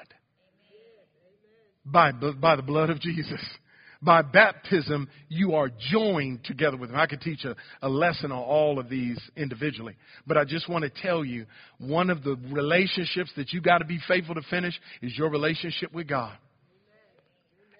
By, 1.86 2.12
by 2.12 2.56
the 2.56 2.62
blood 2.62 2.90
of 2.90 3.00
Jesus. 3.00 3.42
By 4.02 4.22
baptism, 4.22 5.10
you 5.28 5.56
are 5.56 5.70
joined 5.92 6.46
together 6.46 6.78
with 6.78 6.90
Him. 6.90 6.96
I 6.96 7.06
could 7.06 7.20
teach 7.20 7.44
a, 7.44 7.56
a 7.82 7.90
lesson 7.90 8.32
on 8.32 8.42
all 8.42 8.80
of 8.80 8.90
these 8.90 9.20
individually. 9.36 9.98
But 10.26 10.38
I 10.38 10.46
just 10.46 10.70
want 10.70 10.84
to 10.84 11.02
tell 11.02 11.26
you 11.26 11.46
one 11.80 12.10
of 12.10 12.24
the 12.24 12.38
relationships 12.50 13.32
that 13.36 13.52
you 13.52 13.60
got 13.60 13.80
to 13.80 13.86
be 13.86 14.00
faithful 14.08 14.36
to 14.36 14.42
finish 14.50 14.80
is 15.02 15.18
your 15.18 15.30
relationship 15.30 15.94
with 15.94 16.08
God. 16.08 16.38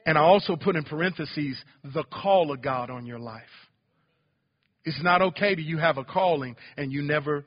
And 0.06 0.18
I 0.18 0.22
also 0.22 0.58
put 0.58 0.76
in 0.76 0.84
parentheses 0.84 1.58
the 1.84 2.04
call 2.04 2.52
of 2.52 2.62
God 2.62 2.90
on 2.90 3.06
your 3.06 3.20
life. 3.20 3.44
It's 4.84 5.02
not 5.04 5.22
okay 5.22 5.56
to 5.56 5.62
you 5.62 5.78
have 5.78 5.98
a 5.98 6.04
calling 6.04 6.56
and 6.76 6.92
you 6.92 7.02
never, 7.02 7.46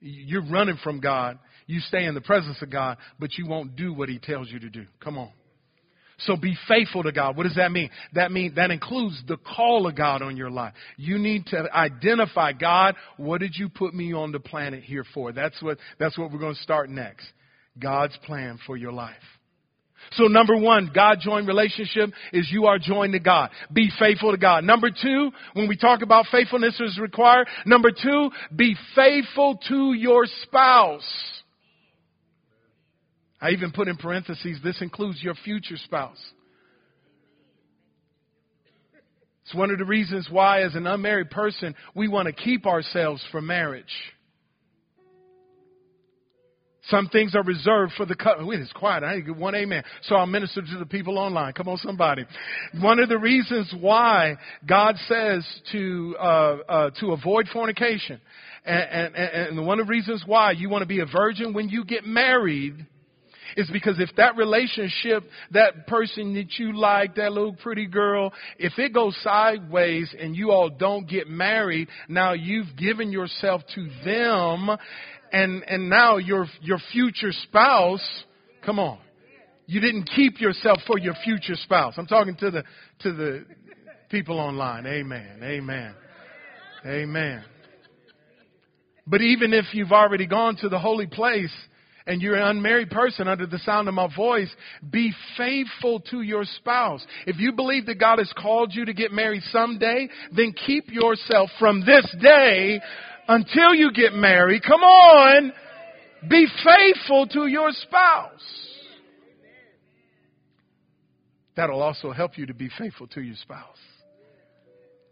you're 0.00 0.48
running 0.50 0.78
from 0.82 1.00
God. 1.00 1.38
You 1.66 1.80
stay 1.80 2.04
in 2.04 2.14
the 2.14 2.20
presence 2.20 2.60
of 2.62 2.70
God, 2.70 2.96
but 3.20 3.36
you 3.38 3.46
won't 3.46 3.76
do 3.76 3.92
what 3.92 4.08
He 4.08 4.18
tells 4.18 4.50
you 4.50 4.58
to 4.60 4.70
do. 4.70 4.86
Come 5.00 5.18
on. 5.18 5.30
So 6.26 6.36
be 6.36 6.56
faithful 6.68 7.02
to 7.02 7.12
God. 7.12 7.36
What 7.36 7.44
does 7.44 7.56
that 7.56 7.72
mean? 7.72 7.90
That 8.14 8.32
means 8.32 8.56
that 8.56 8.70
includes 8.70 9.22
the 9.26 9.36
call 9.36 9.86
of 9.86 9.96
God 9.96 10.22
on 10.22 10.36
your 10.36 10.50
life. 10.50 10.74
You 10.96 11.18
need 11.18 11.46
to 11.46 11.64
identify 11.74 12.52
God, 12.52 12.94
what 13.16 13.40
did 13.40 13.54
you 13.56 13.68
put 13.68 13.94
me 13.94 14.12
on 14.12 14.32
the 14.32 14.40
planet 14.40 14.82
here 14.82 15.04
for? 15.14 15.32
That's 15.32 15.60
what 15.62 15.78
that's 15.98 16.16
what 16.18 16.32
we're 16.32 16.38
going 16.38 16.54
to 16.54 16.62
start 16.62 16.90
next. 16.90 17.26
God's 17.78 18.16
plan 18.24 18.58
for 18.66 18.76
your 18.76 18.92
life. 18.92 19.14
So 20.12 20.24
number 20.24 20.56
one, 20.56 20.90
God 20.94 21.18
joined 21.20 21.46
relationship 21.46 22.10
is 22.32 22.48
you 22.50 22.66
are 22.66 22.78
joined 22.78 23.12
to 23.12 23.20
God. 23.20 23.50
Be 23.72 23.90
faithful 23.98 24.32
to 24.32 24.36
God. 24.36 24.64
Number 24.64 24.90
two, 24.90 25.30
when 25.54 25.68
we 25.68 25.76
talk 25.76 26.02
about 26.02 26.26
faithfulness 26.30 26.78
is 26.80 26.98
required, 26.98 27.46
number 27.64 27.90
two, 27.90 28.30
be 28.54 28.76
faithful 28.94 29.58
to 29.68 29.92
your 29.94 30.26
spouse. 30.42 31.02
I 33.42 33.50
even 33.50 33.72
put 33.72 33.88
in 33.88 33.96
parentheses, 33.96 34.60
this 34.62 34.80
includes 34.80 35.20
your 35.20 35.34
future 35.34 35.76
spouse. 35.76 36.22
It's 39.44 39.54
one 39.54 39.72
of 39.72 39.78
the 39.78 39.84
reasons 39.84 40.28
why, 40.30 40.62
as 40.62 40.76
an 40.76 40.86
unmarried 40.86 41.30
person, 41.30 41.74
we 41.96 42.06
want 42.06 42.26
to 42.26 42.32
keep 42.32 42.66
ourselves 42.66 43.20
from 43.32 43.48
marriage. 43.48 43.84
Some 46.84 47.08
things 47.08 47.34
are 47.34 47.42
reserved 47.42 47.92
for 47.96 48.06
the 48.06 48.14
cut. 48.14 48.44
Wait, 48.44 48.60
it's 48.60 48.72
quiet. 48.72 49.02
I 49.02 49.16
to 49.16 49.22
get 49.22 49.36
one 49.36 49.56
amen. 49.56 49.82
So 50.02 50.14
I'll 50.14 50.26
minister 50.26 50.62
to 50.62 50.78
the 50.78 50.86
people 50.86 51.18
online. 51.18 51.52
Come 51.52 51.68
on, 51.68 51.78
somebody. 51.78 52.24
One 52.80 53.00
of 53.00 53.08
the 53.08 53.18
reasons 53.18 53.72
why 53.80 54.36
God 54.66 54.96
says 55.08 55.44
to 55.72 56.16
uh, 56.18 56.22
uh, 56.22 56.90
to 57.00 57.12
avoid 57.12 57.48
fornication, 57.52 58.20
and, 58.64 59.14
and, 59.14 59.58
and 59.58 59.66
one 59.66 59.80
of 59.80 59.86
the 59.86 59.90
reasons 59.90 60.22
why 60.26 60.52
you 60.52 60.68
want 60.68 60.82
to 60.82 60.86
be 60.86 61.00
a 61.00 61.06
virgin 61.06 61.52
when 61.52 61.68
you 61.68 61.84
get 61.84 62.04
married 62.04 62.86
is 63.56 63.68
because 63.70 63.98
if 63.98 64.10
that 64.16 64.36
relationship, 64.36 65.24
that 65.52 65.86
person 65.86 66.34
that 66.34 66.58
you 66.58 66.76
like, 66.76 67.16
that 67.16 67.32
little 67.32 67.54
pretty 67.54 67.86
girl, 67.86 68.32
if 68.58 68.78
it 68.78 68.92
goes 68.92 69.16
sideways 69.22 70.14
and 70.18 70.36
you 70.36 70.50
all 70.50 70.70
don't 70.70 71.08
get 71.08 71.28
married, 71.28 71.88
now 72.08 72.32
you've 72.32 72.76
given 72.76 73.12
yourself 73.12 73.62
to 73.74 73.88
them 74.04 74.70
and, 75.32 75.64
and 75.64 75.88
now 75.88 76.18
your, 76.18 76.46
your 76.60 76.78
future 76.92 77.32
spouse, 77.44 78.24
come 78.64 78.78
on. 78.78 78.98
You 79.66 79.80
didn't 79.80 80.10
keep 80.14 80.40
yourself 80.40 80.78
for 80.86 80.98
your 80.98 81.14
future 81.24 81.54
spouse. 81.54 81.94
I'm 81.96 82.06
talking 82.06 82.36
to 82.36 82.50
the, 82.50 82.64
to 83.00 83.12
the 83.12 83.44
people 84.10 84.38
online. 84.38 84.86
Amen. 84.86 85.40
Amen. 85.42 85.94
Amen. 86.84 87.44
But 89.06 89.20
even 89.22 89.52
if 89.52 89.66
you've 89.72 89.92
already 89.92 90.26
gone 90.26 90.56
to 90.56 90.68
the 90.68 90.78
holy 90.78 91.06
place, 91.06 91.52
and 92.06 92.20
you're 92.20 92.34
an 92.34 92.56
unmarried 92.56 92.90
person 92.90 93.28
under 93.28 93.46
the 93.46 93.58
sound 93.58 93.88
of 93.88 93.94
my 93.94 94.08
voice, 94.14 94.50
be 94.90 95.12
faithful 95.36 96.00
to 96.10 96.22
your 96.22 96.44
spouse. 96.44 97.04
If 97.26 97.38
you 97.38 97.52
believe 97.52 97.86
that 97.86 97.98
God 97.98 98.18
has 98.18 98.32
called 98.36 98.72
you 98.74 98.84
to 98.84 98.94
get 98.94 99.12
married 99.12 99.42
someday, 99.50 100.08
then 100.34 100.52
keep 100.52 100.90
yourself 100.90 101.50
from 101.58 101.80
this 101.80 102.14
day 102.20 102.80
until 103.28 103.74
you 103.74 103.92
get 103.92 104.12
married. 104.12 104.62
Come 104.62 104.82
on. 104.82 105.52
Be 106.28 106.46
faithful 106.64 107.26
to 107.28 107.46
your 107.46 107.70
spouse. 107.72 108.62
That'll 111.56 111.82
also 111.82 112.12
help 112.12 112.38
you 112.38 112.46
to 112.46 112.54
be 112.54 112.70
faithful 112.78 113.06
to 113.08 113.20
your 113.20 113.36
spouse 113.36 113.76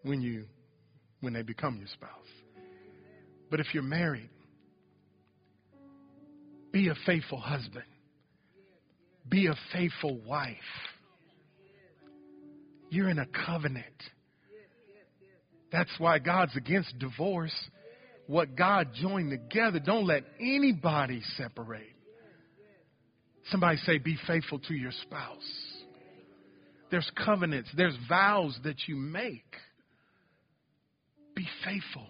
when 0.03 0.23
you 0.23 0.47
when 1.21 1.35
they 1.35 1.43
become 1.43 1.77
your 1.77 1.89
spouse. 1.89 2.11
But 3.51 3.61
if 3.61 3.75
you're 3.75 3.83
married, 3.83 4.31
be 6.73 6.89
a 6.89 6.95
faithful 7.07 7.39
husband. 7.39 7.85
Be 9.29 9.47
a 9.47 9.55
faithful 9.73 10.19
wife. 10.27 10.57
You're 12.91 13.09
in 13.09 13.19
a 13.19 13.27
covenant. 13.47 13.87
That's 15.73 15.91
why 15.99 16.19
God's 16.19 16.57
against 16.57 16.99
divorce. 16.99 17.55
What 18.27 18.57
God 18.57 18.91
joined 18.95 19.31
together, 19.31 19.81
don't 19.81 20.07
let 20.07 20.25
anybody 20.41 21.21
separate. 21.37 21.87
Somebody 23.47 23.79
say, 23.79 23.99
be 23.99 24.17
faithful 24.27 24.61
to 24.61 24.75
your 24.75 24.93
spouse. 25.03 25.39
there's 26.91 27.11
covenants, 27.25 27.71
there's 27.77 27.97
vows 28.09 28.59
that 28.65 28.77
you 28.87 28.97
make. 28.97 29.57
Be 31.35 31.47
faithful 31.65 32.07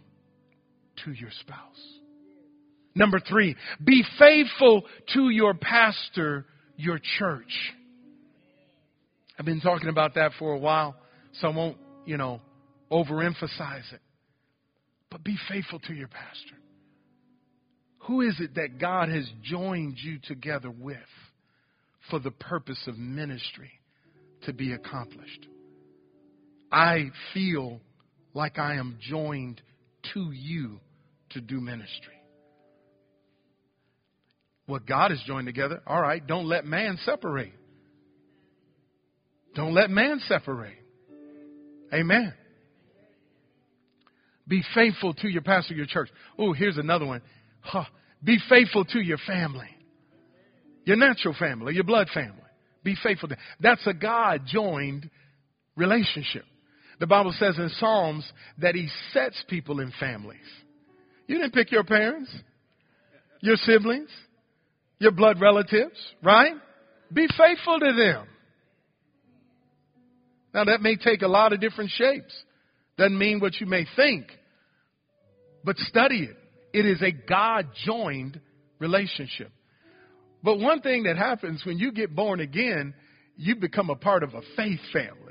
to 1.04 1.12
your 1.12 1.30
spouse. 1.40 1.99
Number 2.94 3.20
three, 3.20 3.56
be 3.82 4.04
faithful 4.18 4.84
to 5.14 5.30
your 5.30 5.54
pastor, 5.54 6.46
your 6.76 6.98
church. 7.18 7.72
I've 9.38 9.46
been 9.46 9.60
talking 9.60 9.88
about 9.88 10.14
that 10.14 10.32
for 10.38 10.52
a 10.52 10.58
while, 10.58 10.96
so 11.34 11.48
I 11.48 11.54
won't, 11.54 11.76
you 12.04 12.16
know, 12.16 12.40
overemphasize 12.90 13.92
it. 13.92 14.00
But 15.10 15.24
be 15.24 15.36
faithful 15.48 15.78
to 15.80 15.94
your 15.94 16.08
pastor. 16.08 16.56
Who 18.00 18.22
is 18.22 18.36
it 18.40 18.54
that 18.54 18.78
God 18.78 19.08
has 19.08 19.28
joined 19.42 19.98
you 19.98 20.18
together 20.26 20.70
with 20.70 20.96
for 22.10 22.18
the 22.18 22.30
purpose 22.30 22.82
of 22.86 22.98
ministry 22.98 23.70
to 24.46 24.52
be 24.52 24.72
accomplished? 24.72 25.46
I 26.72 27.10
feel 27.34 27.80
like 28.34 28.58
I 28.58 28.76
am 28.76 28.98
joined 29.00 29.60
to 30.14 30.30
you 30.32 30.80
to 31.30 31.40
do 31.40 31.60
ministry. 31.60 32.19
What 34.70 34.86
God 34.86 35.10
has 35.10 35.20
joined 35.26 35.46
together, 35.46 35.82
all 35.84 36.00
right, 36.00 36.24
don't 36.24 36.46
let 36.46 36.64
man 36.64 36.96
separate. 37.04 37.52
Don't 39.56 39.74
let 39.74 39.90
man 39.90 40.20
separate. 40.28 40.76
Amen. 41.92 42.32
Be 44.46 44.62
faithful 44.72 45.12
to 45.14 45.28
your 45.28 45.42
pastor, 45.42 45.74
your 45.74 45.86
church. 45.86 46.08
Oh, 46.38 46.52
here's 46.52 46.78
another 46.78 47.04
one. 47.04 47.20
Huh. 47.62 47.82
Be 48.22 48.38
faithful 48.48 48.84
to 48.84 49.00
your 49.00 49.18
family, 49.26 49.66
your 50.84 50.96
natural 50.96 51.34
family, 51.36 51.74
your 51.74 51.82
blood 51.82 52.06
family. 52.14 52.36
Be 52.84 52.94
faithful 53.02 53.28
to. 53.30 53.36
That's 53.58 53.84
a 53.88 53.92
God 53.92 54.42
joined 54.46 55.10
relationship. 55.74 56.44
The 57.00 57.08
Bible 57.08 57.34
says 57.36 57.58
in 57.58 57.70
Psalms 57.70 58.30
that 58.58 58.76
He 58.76 58.88
sets 59.12 59.42
people 59.48 59.80
in 59.80 59.92
families. 59.98 60.38
You 61.26 61.38
didn't 61.38 61.54
pick 61.54 61.72
your 61.72 61.82
parents, 61.82 62.32
your 63.40 63.56
siblings, 63.56 64.10
your 65.00 65.10
blood 65.10 65.40
relatives, 65.40 65.98
right? 66.22 66.52
Be 67.12 67.26
faithful 67.26 67.80
to 67.80 67.92
them. 67.92 68.26
Now 70.54 70.64
that 70.64 70.82
may 70.82 70.96
take 70.96 71.22
a 71.22 71.28
lot 71.28 71.52
of 71.52 71.60
different 71.60 71.90
shapes. 71.90 72.34
Doesn't 72.96 73.18
mean 73.18 73.40
what 73.40 73.58
you 73.60 73.66
may 73.66 73.86
think. 73.96 74.26
But 75.64 75.78
study 75.78 76.24
it. 76.30 76.36
It 76.72 76.86
is 76.86 77.02
a 77.02 77.10
God 77.10 77.68
joined 77.84 78.40
relationship. 78.78 79.50
But 80.42 80.58
one 80.58 80.80
thing 80.80 81.04
that 81.04 81.16
happens 81.16 81.62
when 81.64 81.78
you 81.78 81.92
get 81.92 82.14
born 82.14 82.40
again, 82.40 82.94
you 83.36 83.56
become 83.56 83.90
a 83.90 83.96
part 83.96 84.22
of 84.22 84.34
a 84.34 84.42
faith 84.56 84.80
family. 84.92 85.29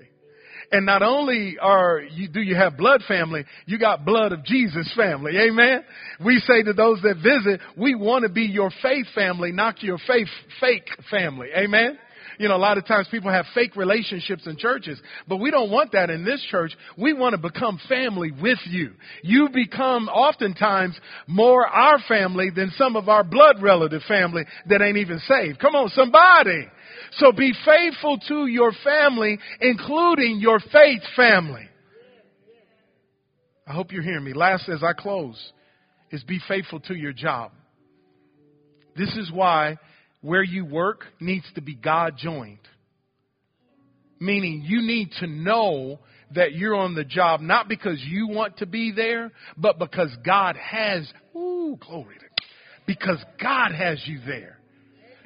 And 0.72 0.86
not 0.86 1.02
only 1.02 1.58
are 1.60 2.02
you, 2.02 2.28
do 2.28 2.42
you 2.42 2.56
have 2.56 2.78
blood 2.78 3.02
family, 3.08 3.44
you 3.66 3.80
got 3.80 4.06
blood 4.06 4.32
of 4.32 4.44
Jesus 4.44 4.92
family. 4.96 5.36
Amen. 5.38 5.84
We 6.24 6.40
say 6.40 6.62
to 6.64 6.74
those 6.74 7.02
that 7.02 7.16
visit, 7.16 7.60
we 7.76 7.96
want 7.96 8.24
to 8.24 8.30
be 8.30 8.44
your 8.44 8.72
faith 8.82 9.08
family, 9.16 9.52
not 9.52 9.82
your 9.82 9.98
faith 10.06 10.28
fake 10.60 10.88
family. 11.10 11.48
Amen. 11.56 11.98
You 12.40 12.48
know, 12.48 12.56
a 12.56 12.58
lot 12.58 12.78
of 12.78 12.88
times 12.88 13.10
people 13.12 13.30
have 13.30 13.46
fake 13.54 13.76
relationships 13.76 14.48
in 14.48 14.56
churches, 14.56 14.98
but 15.28 15.38
we 15.38 15.52
don't 15.52 15.70
want 15.70 15.92
that 15.92 16.10
in 16.10 16.24
this 16.24 16.42
church. 16.50 16.72
We 16.98 17.12
want 17.12 17.34
to 17.34 17.38
become 17.38 17.78
family 17.90 18.32
with 18.32 18.60
you. 18.66 18.94
You 19.24 19.50
become 19.54 20.08
oftentimes 20.08 20.98
more 21.28 21.68
our 21.68 22.00
family 22.08 22.50
than 22.50 22.72
some 22.78 22.96
of 22.96 23.10
our 23.10 23.26
blood 23.26 23.62
relative 23.62 24.04
family 24.08 24.46
that 24.70 24.82
ain't 24.82 24.96
even 24.96 25.20
saved. 25.20 25.60
Come 25.60 25.76
on, 25.76 25.90
somebody. 25.90 26.66
So 27.18 27.34
be 27.34 27.54
faithful 27.66 28.18
to 28.30 28.48
your 28.48 28.72
family, 28.86 29.38
including 29.60 30.40
your 30.40 30.62
faith 30.72 31.02
family. 31.18 31.68
I 33.68 33.74
hope 33.74 33.92
you're 33.92 34.02
hearing 34.02 34.24
me. 34.24 34.32
Last, 34.32 34.70
as 34.70 34.82
I 34.82 34.94
close, 34.94 35.38
is 36.10 36.24
be 36.24 36.40
faithful 36.48 36.80
to 36.82 36.96
your 36.96 37.12
job. 37.12 37.52
This 38.96 39.14
is 39.18 39.30
why 39.30 39.78
where 40.22 40.44
you 40.44 40.66
work 40.66 41.06
needs 41.20 41.46
to 41.56 41.62
be 41.62 41.76
God 41.76 42.16
joined. 42.18 42.60
Meaning 44.20 44.64
you 44.66 44.82
need 44.82 45.12
to 45.20 45.28
know 45.28 46.00
that 46.36 46.54
you're 46.54 46.76
on 46.76 46.94
the 46.94 47.06
job 47.06 47.42
not 47.42 47.68
because 47.68 48.00
you 48.06 48.28
want 48.28 48.58
to 48.58 48.66
be 48.66 48.92
there, 48.92 49.32
but 49.58 49.80
because 49.80 50.10
God 50.26 50.56
has, 50.58 51.12
ooh, 51.36 51.78
glory 51.80 52.16
to 52.20 52.30
because 52.90 53.24
God 53.40 53.72
has 53.72 54.02
you 54.08 54.20
there. 54.26 54.58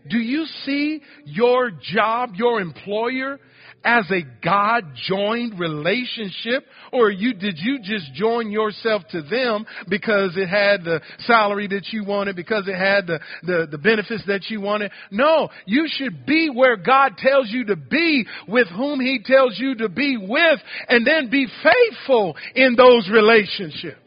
Do 0.10 0.18
you 0.18 0.46
see 0.66 1.02
your 1.24 1.72
job, 1.72 2.32
your 2.36 2.60
employer, 2.60 3.40
as 3.84 4.10
a 4.12 4.22
God 4.44 4.84
joined 5.08 5.60
relationship? 5.60 6.66
Or 6.92 7.10
you, 7.10 7.34
did 7.34 7.58
you 7.58 7.80
just 7.82 8.14
join 8.14 8.52
yourself 8.52 9.04
to 9.12 9.22
them 9.22 9.66
because 9.90 10.32
it 10.36 10.48
had 10.48 10.84
the 10.84 11.02
salary 11.20 11.68
that 11.68 11.88
you 11.92 12.06
wanted, 12.06 12.36
because 12.36 12.68
it 12.68 12.76
had 12.76 13.08
the, 13.08 13.20
the, 13.44 13.68
the 13.72 13.78
benefits 13.78 14.24
that 14.28 14.50
you 14.50 14.62
wanted? 14.62 14.92
No, 15.12 15.50
you 15.66 15.88
should 15.88 16.26
be 16.26 16.50
where 16.50 16.78
God 16.78 17.18
tells 17.18 17.50
you 17.50 17.66
to 17.66 17.76
be, 17.76 18.26
with 18.48 18.68
whom 18.68 19.00
He 19.00 19.20
tells 19.24 19.58
you 19.60 19.76
to 19.76 19.90
be 19.90 20.18
with, 20.18 20.60
and 20.88 21.06
then 21.06 21.30
be 21.30 21.48
faithful 21.64 22.36
in 22.56 22.76
those 22.76 23.10
relationships. 23.10 24.00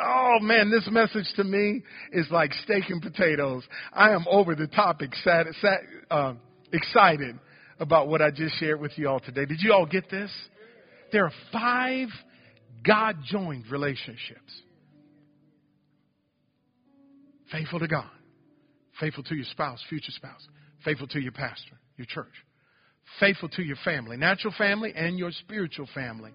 Oh 0.00 0.38
man, 0.40 0.70
this 0.70 0.88
message 0.90 1.26
to 1.36 1.44
me 1.44 1.82
is 2.12 2.26
like 2.30 2.52
steak 2.62 2.84
and 2.88 3.02
potatoes. 3.02 3.64
I 3.92 4.12
am 4.12 4.26
over 4.30 4.54
the 4.54 4.68
top 4.68 5.02
excited, 5.02 5.54
uh, 6.08 6.34
excited 6.72 7.38
about 7.80 8.08
what 8.08 8.22
I 8.22 8.30
just 8.30 8.58
shared 8.58 8.80
with 8.80 8.92
you 8.96 9.08
all 9.08 9.20
today. 9.20 9.44
Did 9.46 9.60
you 9.60 9.72
all 9.72 9.86
get 9.86 10.10
this? 10.10 10.30
There 11.12 11.24
are 11.24 11.32
five 11.52 12.08
God 12.84 13.18
joined 13.24 13.70
relationships 13.70 14.62
faithful 17.50 17.78
to 17.78 17.88
God, 17.88 18.10
faithful 19.00 19.24
to 19.24 19.34
your 19.34 19.46
spouse, 19.46 19.82
future 19.88 20.12
spouse, 20.12 20.46
faithful 20.84 21.06
to 21.08 21.20
your 21.20 21.32
pastor, 21.32 21.78
your 21.96 22.06
church, 22.06 22.32
faithful 23.18 23.48
to 23.50 23.62
your 23.62 23.76
family, 23.84 24.16
natural 24.16 24.52
family, 24.56 24.92
and 24.94 25.18
your 25.18 25.30
spiritual 25.30 25.88
family, 25.94 26.32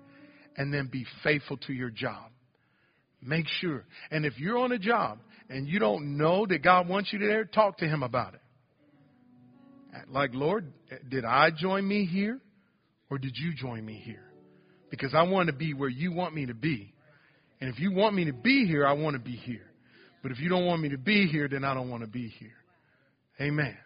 and 0.57 0.73
then 0.73 0.89
be 0.91 1.05
faithful 1.23 1.57
to 1.57 1.73
your 1.73 1.89
job. 1.89 2.31
Make 3.21 3.45
sure. 3.59 3.85
And 4.11 4.25
if 4.25 4.37
you're 4.37 4.57
on 4.57 4.71
a 4.71 4.79
job 4.79 5.19
and 5.49 5.67
you 5.67 5.79
don't 5.79 6.17
know 6.17 6.45
that 6.45 6.63
God 6.63 6.89
wants 6.89 7.13
you 7.13 7.19
there, 7.19 7.45
talk 7.45 7.77
to 7.77 7.85
Him 7.85 8.03
about 8.03 8.33
it. 8.33 8.41
Uh, 9.93 9.99
like, 10.09 10.31
Lord, 10.33 10.71
uh, 10.91 10.95
did 11.09 11.25
I 11.25 11.49
join 11.51 11.87
me 11.87 12.05
here 12.05 12.39
or 13.09 13.17
did 13.17 13.35
you 13.35 13.53
join 13.53 13.85
me 13.85 14.01
here? 14.03 14.23
Because 14.89 15.13
I 15.13 15.23
want 15.23 15.47
to 15.47 15.53
be 15.53 15.73
where 15.73 15.89
you 15.89 16.11
want 16.11 16.33
me 16.33 16.45
to 16.47 16.53
be. 16.53 16.93
And 17.61 17.73
if 17.73 17.79
you 17.79 17.91
want 17.91 18.15
me 18.15 18.25
to 18.25 18.33
be 18.33 18.65
here, 18.65 18.85
I 18.85 18.93
want 18.93 19.15
to 19.15 19.19
be 19.19 19.35
here. 19.35 19.65
But 20.21 20.31
if 20.31 20.39
you 20.39 20.49
don't 20.49 20.65
want 20.65 20.81
me 20.81 20.89
to 20.89 20.97
be 20.97 21.27
here, 21.27 21.47
then 21.47 21.63
I 21.63 21.73
don't 21.73 21.89
want 21.89 22.03
to 22.03 22.09
be 22.09 22.27
here. 22.27 22.53
Amen. 23.41 23.77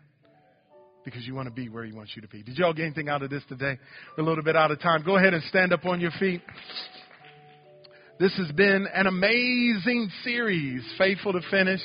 Because 1.05 1.25
you 1.25 1.33
want 1.33 1.47
to 1.47 1.53
be 1.53 1.69
where 1.69 1.85
he 1.85 1.93
wants 1.93 2.11
you 2.15 2.21
to 2.21 2.27
be. 2.27 2.43
Did 2.43 2.57
y'all 2.57 2.73
get 2.73 2.85
anything 2.85 3.09
out 3.09 3.23
of 3.23 3.29
this 3.29 3.43
today? 3.47 3.77
A 4.17 4.21
little 4.21 4.43
bit 4.43 4.55
out 4.55 4.71
of 4.71 4.81
time. 4.81 5.03
Go 5.03 5.15
ahead 5.15 5.33
and 5.33 5.43
stand 5.43 5.71
up 5.71 5.85
on 5.85 6.01
your 6.01 6.11
feet. 6.19 6.41
This 8.19 8.35
has 8.37 8.51
been 8.51 8.87
an 8.93 9.07
amazing 9.07 10.09
series, 10.23 10.83
faithful 10.97 11.33
to 11.33 11.41
finish. 11.49 11.81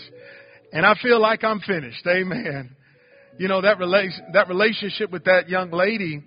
And 0.72 0.84
I 0.84 0.94
feel 1.00 1.20
like 1.20 1.44
I'm 1.44 1.60
finished. 1.60 2.06
Amen 2.06 2.74
you 3.38 3.48
know, 3.48 3.60
that 3.60 3.78
relation, 3.78 4.24
that 4.32 4.48
relationship 4.48 5.10
with 5.10 5.24
that 5.24 5.48
young 5.48 5.70
lady, 5.70 6.22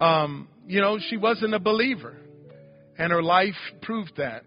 um, 0.00 0.48
you 0.66 0.80
know, 0.80 0.98
she 0.98 1.16
wasn't 1.16 1.54
a 1.54 1.58
believer. 1.58 2.16
And 2.98 3.12
her 3.12 3.22
life 3.22 3.54
proved 3.82 4.12
that. 4.16 4.44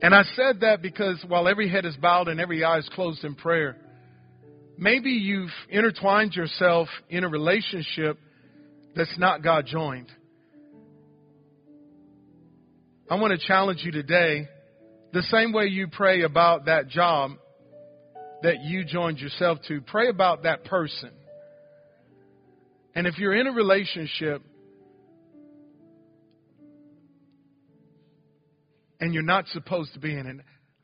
And 0.00 0.14
I 0.14 0.22
said 0.34 0.60
that 0.60 0.82
because 0.82 1.24
while 1.26 1.48
every 1.48 1.68
head 1.68 1.84
is 1.84 1.96
bowed 1.96 2.28
and 2.28 2.38
every 2.38 2.62
eye 2.62 2.78
is 2.78 2.88
closed 2.94 3.24
in 3.24 3.34
prayer, 3.34 3.76
maybe 4.78 5.10
you've 5.10 5.50
intertwined 5.68 6.34
yourself 6.34 6.88
in 7.08 7.24
a 7.24 7.28
relationship 7.28 8.18
that's 8.94 9.18
not 9.18 9.42
God 9.42 9.66
joined. 9.66 10.10
I 13.10 13.16
want 13.16 13.38
to 13.38 13.46
challenge 13.46 13.80
you 13.84 13.92
today 13.92 14.48
the 15.12 15.22
same 15.22 15.52
way 15.52 15.66
you 15.66 15.88
pray 15.88 16.22
about 16.22 16.66
that 16.66 16.88
job 16.88 17.32
that 18.42 18.62
you 18.62 18.84
joined 18.84 19.18
yourself 19.18 19.58
to, 19.68 19.80
pray 19.80 20.08
about 20.08 20.42
that 20.42 20.64
person. 20.64 21.10
And 22.94 23.06
if 23.06 23.18
you're 23.18 23.34
in 23.34 23.46
a 23.46 23.52
relationship 23.52 24.42
and 29.00 29.12
you're 29.12 29.22
not 29.22 29.46
supposed 29.48 29.92
to 29.94 30.00
be 30.00 30.12
in 30.12 30.26
it, 30.26 30.36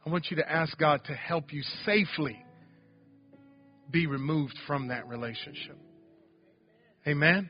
I 0.05 0.11
want 0.11 0.27
you 0.31 0.37
to 0.39 0.51
ask 0.51 0.77
God 0.79 1.03
to 1.07 1.15
help 1.15 1.53
you 1.53 1.63
safely 1.87 2.39
be 3.91 4.07
removed 4.07 4.55
from 4.67 4.89
that 4.89 5.07
relationship. 5.07 5.79
Amen? 7.07 7.49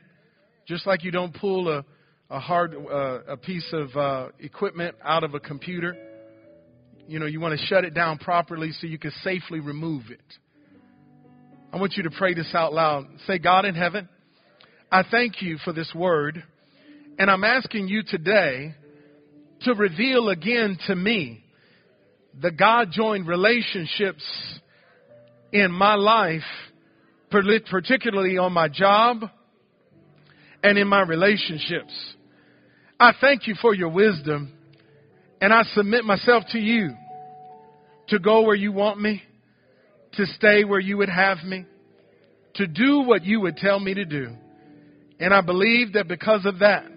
Just 0.67 0.85
like 0.85 1.03
you 1.03 1.11
don't 1.11 1.33
pull 1.33 1.69
a, 1.69 1.85
a 2.29 2.39
hard 2.39 2.75
uh, 2.75 3.23
a 3.27 3.37
piece 3.37 3.67
of 3.73 3.95
uh, 3.95 4.27
equipment 4.39 4.95
out 5.03 5.23
of 5.23 5.33
a 5.33 5.39
computer 5.39 5.95
you 7.07 7.19
know, 7.19 7.25
you 7.25 7.39
want 7.39 7.59
to 7.59 7.65
shut 7.65 7.83
it 7.83 7.93
down 7.93 8.17
properly 8.17 8.71
so 8.71 8.87
you 8.87 8.97
can 8.97 9.11
safely 9.23 9.59
remove 9.59 10.09
it. 10.09 10.21
I 11.71 11.77
want 11.77 11.93
you 11.97 12.03
to 12.03 12.11
pray 12.11 12.33
this 12.33 12.53
out 12.53 12.73
loud. 12.73 13.07
Say, 13.25 13.39
God 13.39 13.65
in 13.65 13.75
heaven, 13.75 14.07
I 14.91 15.03
thank 15.09 15.41
you 15.41 15.57
for 15.63 15.73
this 15.73 15.91
word, 15.95 16.43
and 17.17 17.29
I'm 17.29 17.43
asking 17.43 17.87
you 17.87 18.03
today 18.03 18.75
to 19.61 19.73
reveal 19.73 20.29
again 20.29 20.77
to 20.87 20.95
me 20.95 21.43
the 22.39 22.51
God 22.51 22.89
joined 22.91 23.27
relationships 23.27 24.23
in 25.51 25.71
my 25.71 25.95
life, 25.95 26.41
particularly 27.29 28.37
on 28.37 28.53
my 28.53 28.67
job 28.67 29.23
and 30.63 30.77
in 30.77 30.87
my 30.87 31.01
relationships. 31.01 31.93
I 32.99 33.13
thank 33.19 33.47
you 33.47 33.55
for 33.61 33.73
your 33.73 33.89
wisdom 33.89 34.53
and 35.43 35.51
I 35.51 35.63
submit 35.73 36.05
myself 36.05 36.45
to 36.53 36.57
you 36.57 36.95
to 38.07 38.17
go 38.17 38.43
where 38.43 38.55
you 38.55 38.71
want 38.71 39.01
me, 39.01 39.21
to 40.13 40.25
stay 40.25 40.63
where 40.63 40.79
you 40.79 40.95
would 40.99 41.09
have 41.09 41.39
me, 41.43 41.65
to 42.53 42.65
do 42.65 43.01
what 43.01 43.25
you 43.25 43.41
would 43.41 43.57
tell 43.57 43.77
me 43.77 43.93
to 43.93 44.05
do. 44.05 44.37
And 45.19 45.33
I 45.33 45.41
believe 45.41 45.93
that 45.93 46.07
because 46.07 46.45
of 46.45 46.59
that, 46.59 46.89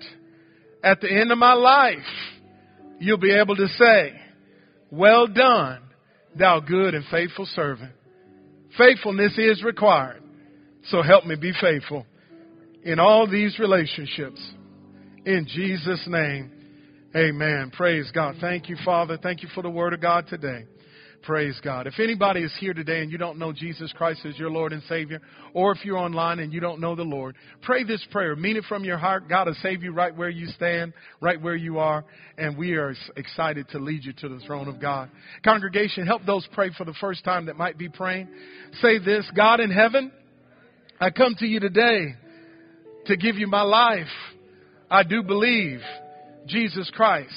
at 0.81 1.01
the 1.01 1.11
end 1.11 1.33
of 1.33 1.39
my 1.39 1.55
life, 1.55 1.99
you'll 3.01 3.19
be 3.19 3.35
able 3.37 3.57
to 3.57 3.67
say, 3.67 4.13
well 4.93 5.27
done, 5.27 5.83
thou 6.39 6.61
good 6.61 6.95
and 6.95 7.05
faithful 7.11 7.47
servant. 7.47 7.95
Faithfulness 8.79 9.37
is 9.39 9.65
required. 9.65 10.23
So 10.91 11.03
help 11.03 11.27
me 11.27 11.35
be 11.35 11.53
faithful 11.61 12.07
in 12.85 13.01
all 13.01 13.29
these 13.29 13.59
relationships. 13.59 14.41
In 15.25 15.49
Jesus' 15.49 16.07
name, 16.07 16.53
amen. 17.17 17.73
Praise 17.77 18.11
God. 18.15 18.37
Thank 18.41 18.69
you, 18.69 18.77
Father. 18.85 19.19
Thank 19.21 19.43
you 19.43 19.49
for 19.55 19.63
the 19.63 19.71
word 19.71 19.95
of 19.95 20.01
God 20.01 20.27
today. 20.29 20.67
Praise 21.23 21.59
God. 21.65 21.89
If 21.89 21.99
anybody 21.99 22.43
is 22.43 22.55
here 22.61 22.73
today 22.73 23.03
and 23.03 23.11
you 23.11 23.19
don't 23.19 23.39
know 23.39 23.53
Jesus 23.53 23.93
Christ 23.97 24.21
as 24.25 24.39
your 24.39 24.51
Lord 24.51 24.73
and 24.73 24.83
Savior, 24.85 25.21
or 25.55 25.73
if 25.73 25.85
you're 25.85 25.97
online 25.97 26.39
and 26.39 26.53
you 26.53 26.61
don't 26.61 26.81
know 26.81 26.95
the 26.95 27.03
Lord, 27.03 27.35
pray 27.63 27.83
this 27.83 28.05
prayer. 28.13 28.37
Mean 28.37 28.57
it 28.57 28.65
from 28.69 28.85
your 28.85 28.99
heart. 28.99 29.29
God 29.29 29.49
will 29.49 29.57
save 29.61 29.83
you 29.83 29.93
right 29.93 30.15
where 30.15 30.29
you 30.29 30.47
stand, 30.49 30.93
right 31.21 31.41
where 31.41 31.57
you 31.57 31.79
are, 31.79 32.05
and 32.39 32.57
we 32.57 32.75
are 32.75 32.95
excited 33.17 33.69
to 33.71 33.79
lead 33.79 34.05
you 34.05 34.13
to 34.13 34.29
the 34.29 34.39
throne 34.47 34.69
of 34.69 34.81
God. 34.81 35.11
Congregation, 35.43 36.07
help 36.07 36.25
those 36.27 36.47
pray 36.53 36.71
for 36.79 36.85
the 36.85 36.95
first 37.01 37.25
time 37.25 37.47
that 37.47 37.57
might 37.57 37.77
be 37.77 37.89
praying. 37.89 38.29
Say 38.81 38.99
this 38.99 39.29
God 39.35 39.59
in 39.59 39.71
heaven, 39.71 40.13
I 41.01 41.11
come 41.11 41.35
to 41.39 41.47
you 41.47 41.59
today 41.59 42.15
to 43.07 43.17
give 43.17 43.37
you 43.37 43.49
my 43.49 43.63
life. 43.63 44.07
I 44.89 45.03
do 45.03 45.25
believe 45.25 45.81
Jesus 46.47 46.91
Christ. 46.95 47.35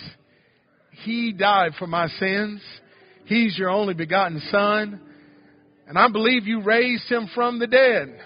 He 1.03 1.31
died 1.31 1.73
for 1.79 1.87
my 1.87 2.07
sins. 2.07 2.61
He's 3.25 3.57
your 3.57 3.69
only 3.69 3.93
begotten 3.93 4.41
Son. 4.51 5.01
And 5.87 5.97
I 5.97 6.09
believe 6.09 6.45
you 6.45 6.61
raised 6.61 7.09
him 7.09 7.29
from 7.33 7.59
the 7.59 7.67
dead. 7.67 8.19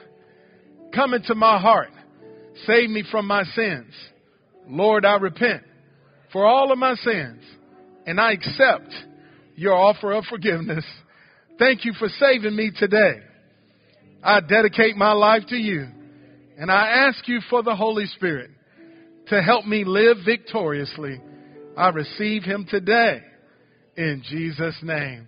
Come 0.94 1.14
into 1.14 1.36
my 1.36 1.60
heart. 1.60 1.92
Save 2.66 2.90
me 2.90 3.04
from 3.10 3.28
my 3.28 3.44
sins. 3.44 3.94
Lord, 4.68 5.06
I 5.06 5.16
repent 5.18 5.64
for 6.32 6.46
all 6.46 6.72
of 6.72 6.78
my 6.78 6.96
sins. 6.96 7.44
And 8.06 8.20
I 8.20 8.34
accept 8.34 8.94
your 9.56 9.74
offer 9.74 10.12
of 10.12 10.26
forgiveness. 10.26 10.86
Thank 11.60 11.86
you 11.86 11.94
for 11.94 12.10
saving 12.20 12.56
me 12.56 12.72
today. 12.76 13.20
I 14.24 14.40
dedicate 14.40 14.96
my 14.96 15.12
life 15.14 15.44
to 15.50 15.56
you. 15.56 15.88
And 16.58 16.72
I 16.72 17.08
ask 17.08 17.28
you 17.28 17.40
for 17.50 17.64
the 17.64 17.76
Holy 17.76 18.06
Spirit 18.08 18.52
to 19.28 19.42
help 19.42 19.66
me 19.66 19.84
live 19.86 20.18
victoriously. 20.26 21.22
I 21.78 21.90
receive 21.90 22.44
him 22.44 22.66
today 22.70 23.22
in 23.96 24.24
Jesus' 24.28 24.78
name. 24.82 25.28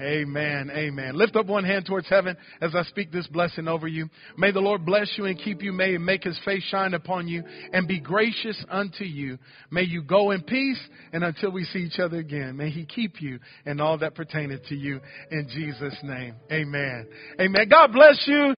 Amen. 0.00 0.72
Amen. 0.74 1.14
Lift 1.14 1.36
up 1.36 1.46
one 1.46 1.64
hand 1.64 1.86
towards 1.86 2.08
heaven 2.08 2.36
as 2.60 2.74
I 2.74 2.82
speak 2.84 3.12
this 3.12 3.28
blessing 3.28 3.68
over 3.68 3.86
you. 3.86 4.08
May 4.36 4.50
the 4.50 4.60
Lord 4.60 4.84
bless 4.84 5.12
you 5.16 5.26
and 5.26 5.38
keep 5.38 5.62
you. 5.62 5.72
May 5.72 5.92
He 5.92 5.98
make 5.98 6.24
His 6.24 6.38
face 6.44 6.64
shine 6.64 6.94
upon 6.94 7.28
you 7.28 7.44
and 7.72 7.86
be 7.86 8.00
gracious 8.00 8.62
unto 8.68 9.04
you. 9.04 9.38
May 9.70 9.82
you 9.82 10.02
go 10.02 10.32
in 10.32 10.42
peace 10.42 10.80
and 11.12 11.22
until 11.22 11.52
we 11.52 11.64
see 11.64 11.80
each 11.80 12.00
other 12.00 12.18
again, 12.18 12.56
may 12.56 12.70
He 12.70 12.86
keep 12.86 13.22
you 13.22 13.38
and 13.66 13.80
all 13.80 13.96
that 13.98 14.16
pertaineth 14.16 14.66
to 14.66 14.74
you 14.74 15.00
in 15.30 15.48
Jesus' 15.48 15.96
name. 16.02 16.34
Amen. 16.50 17.06
Amen. 17.40 17.68
God 17.68 17.92
bless 17.92 18.20
you. 18.26 18.52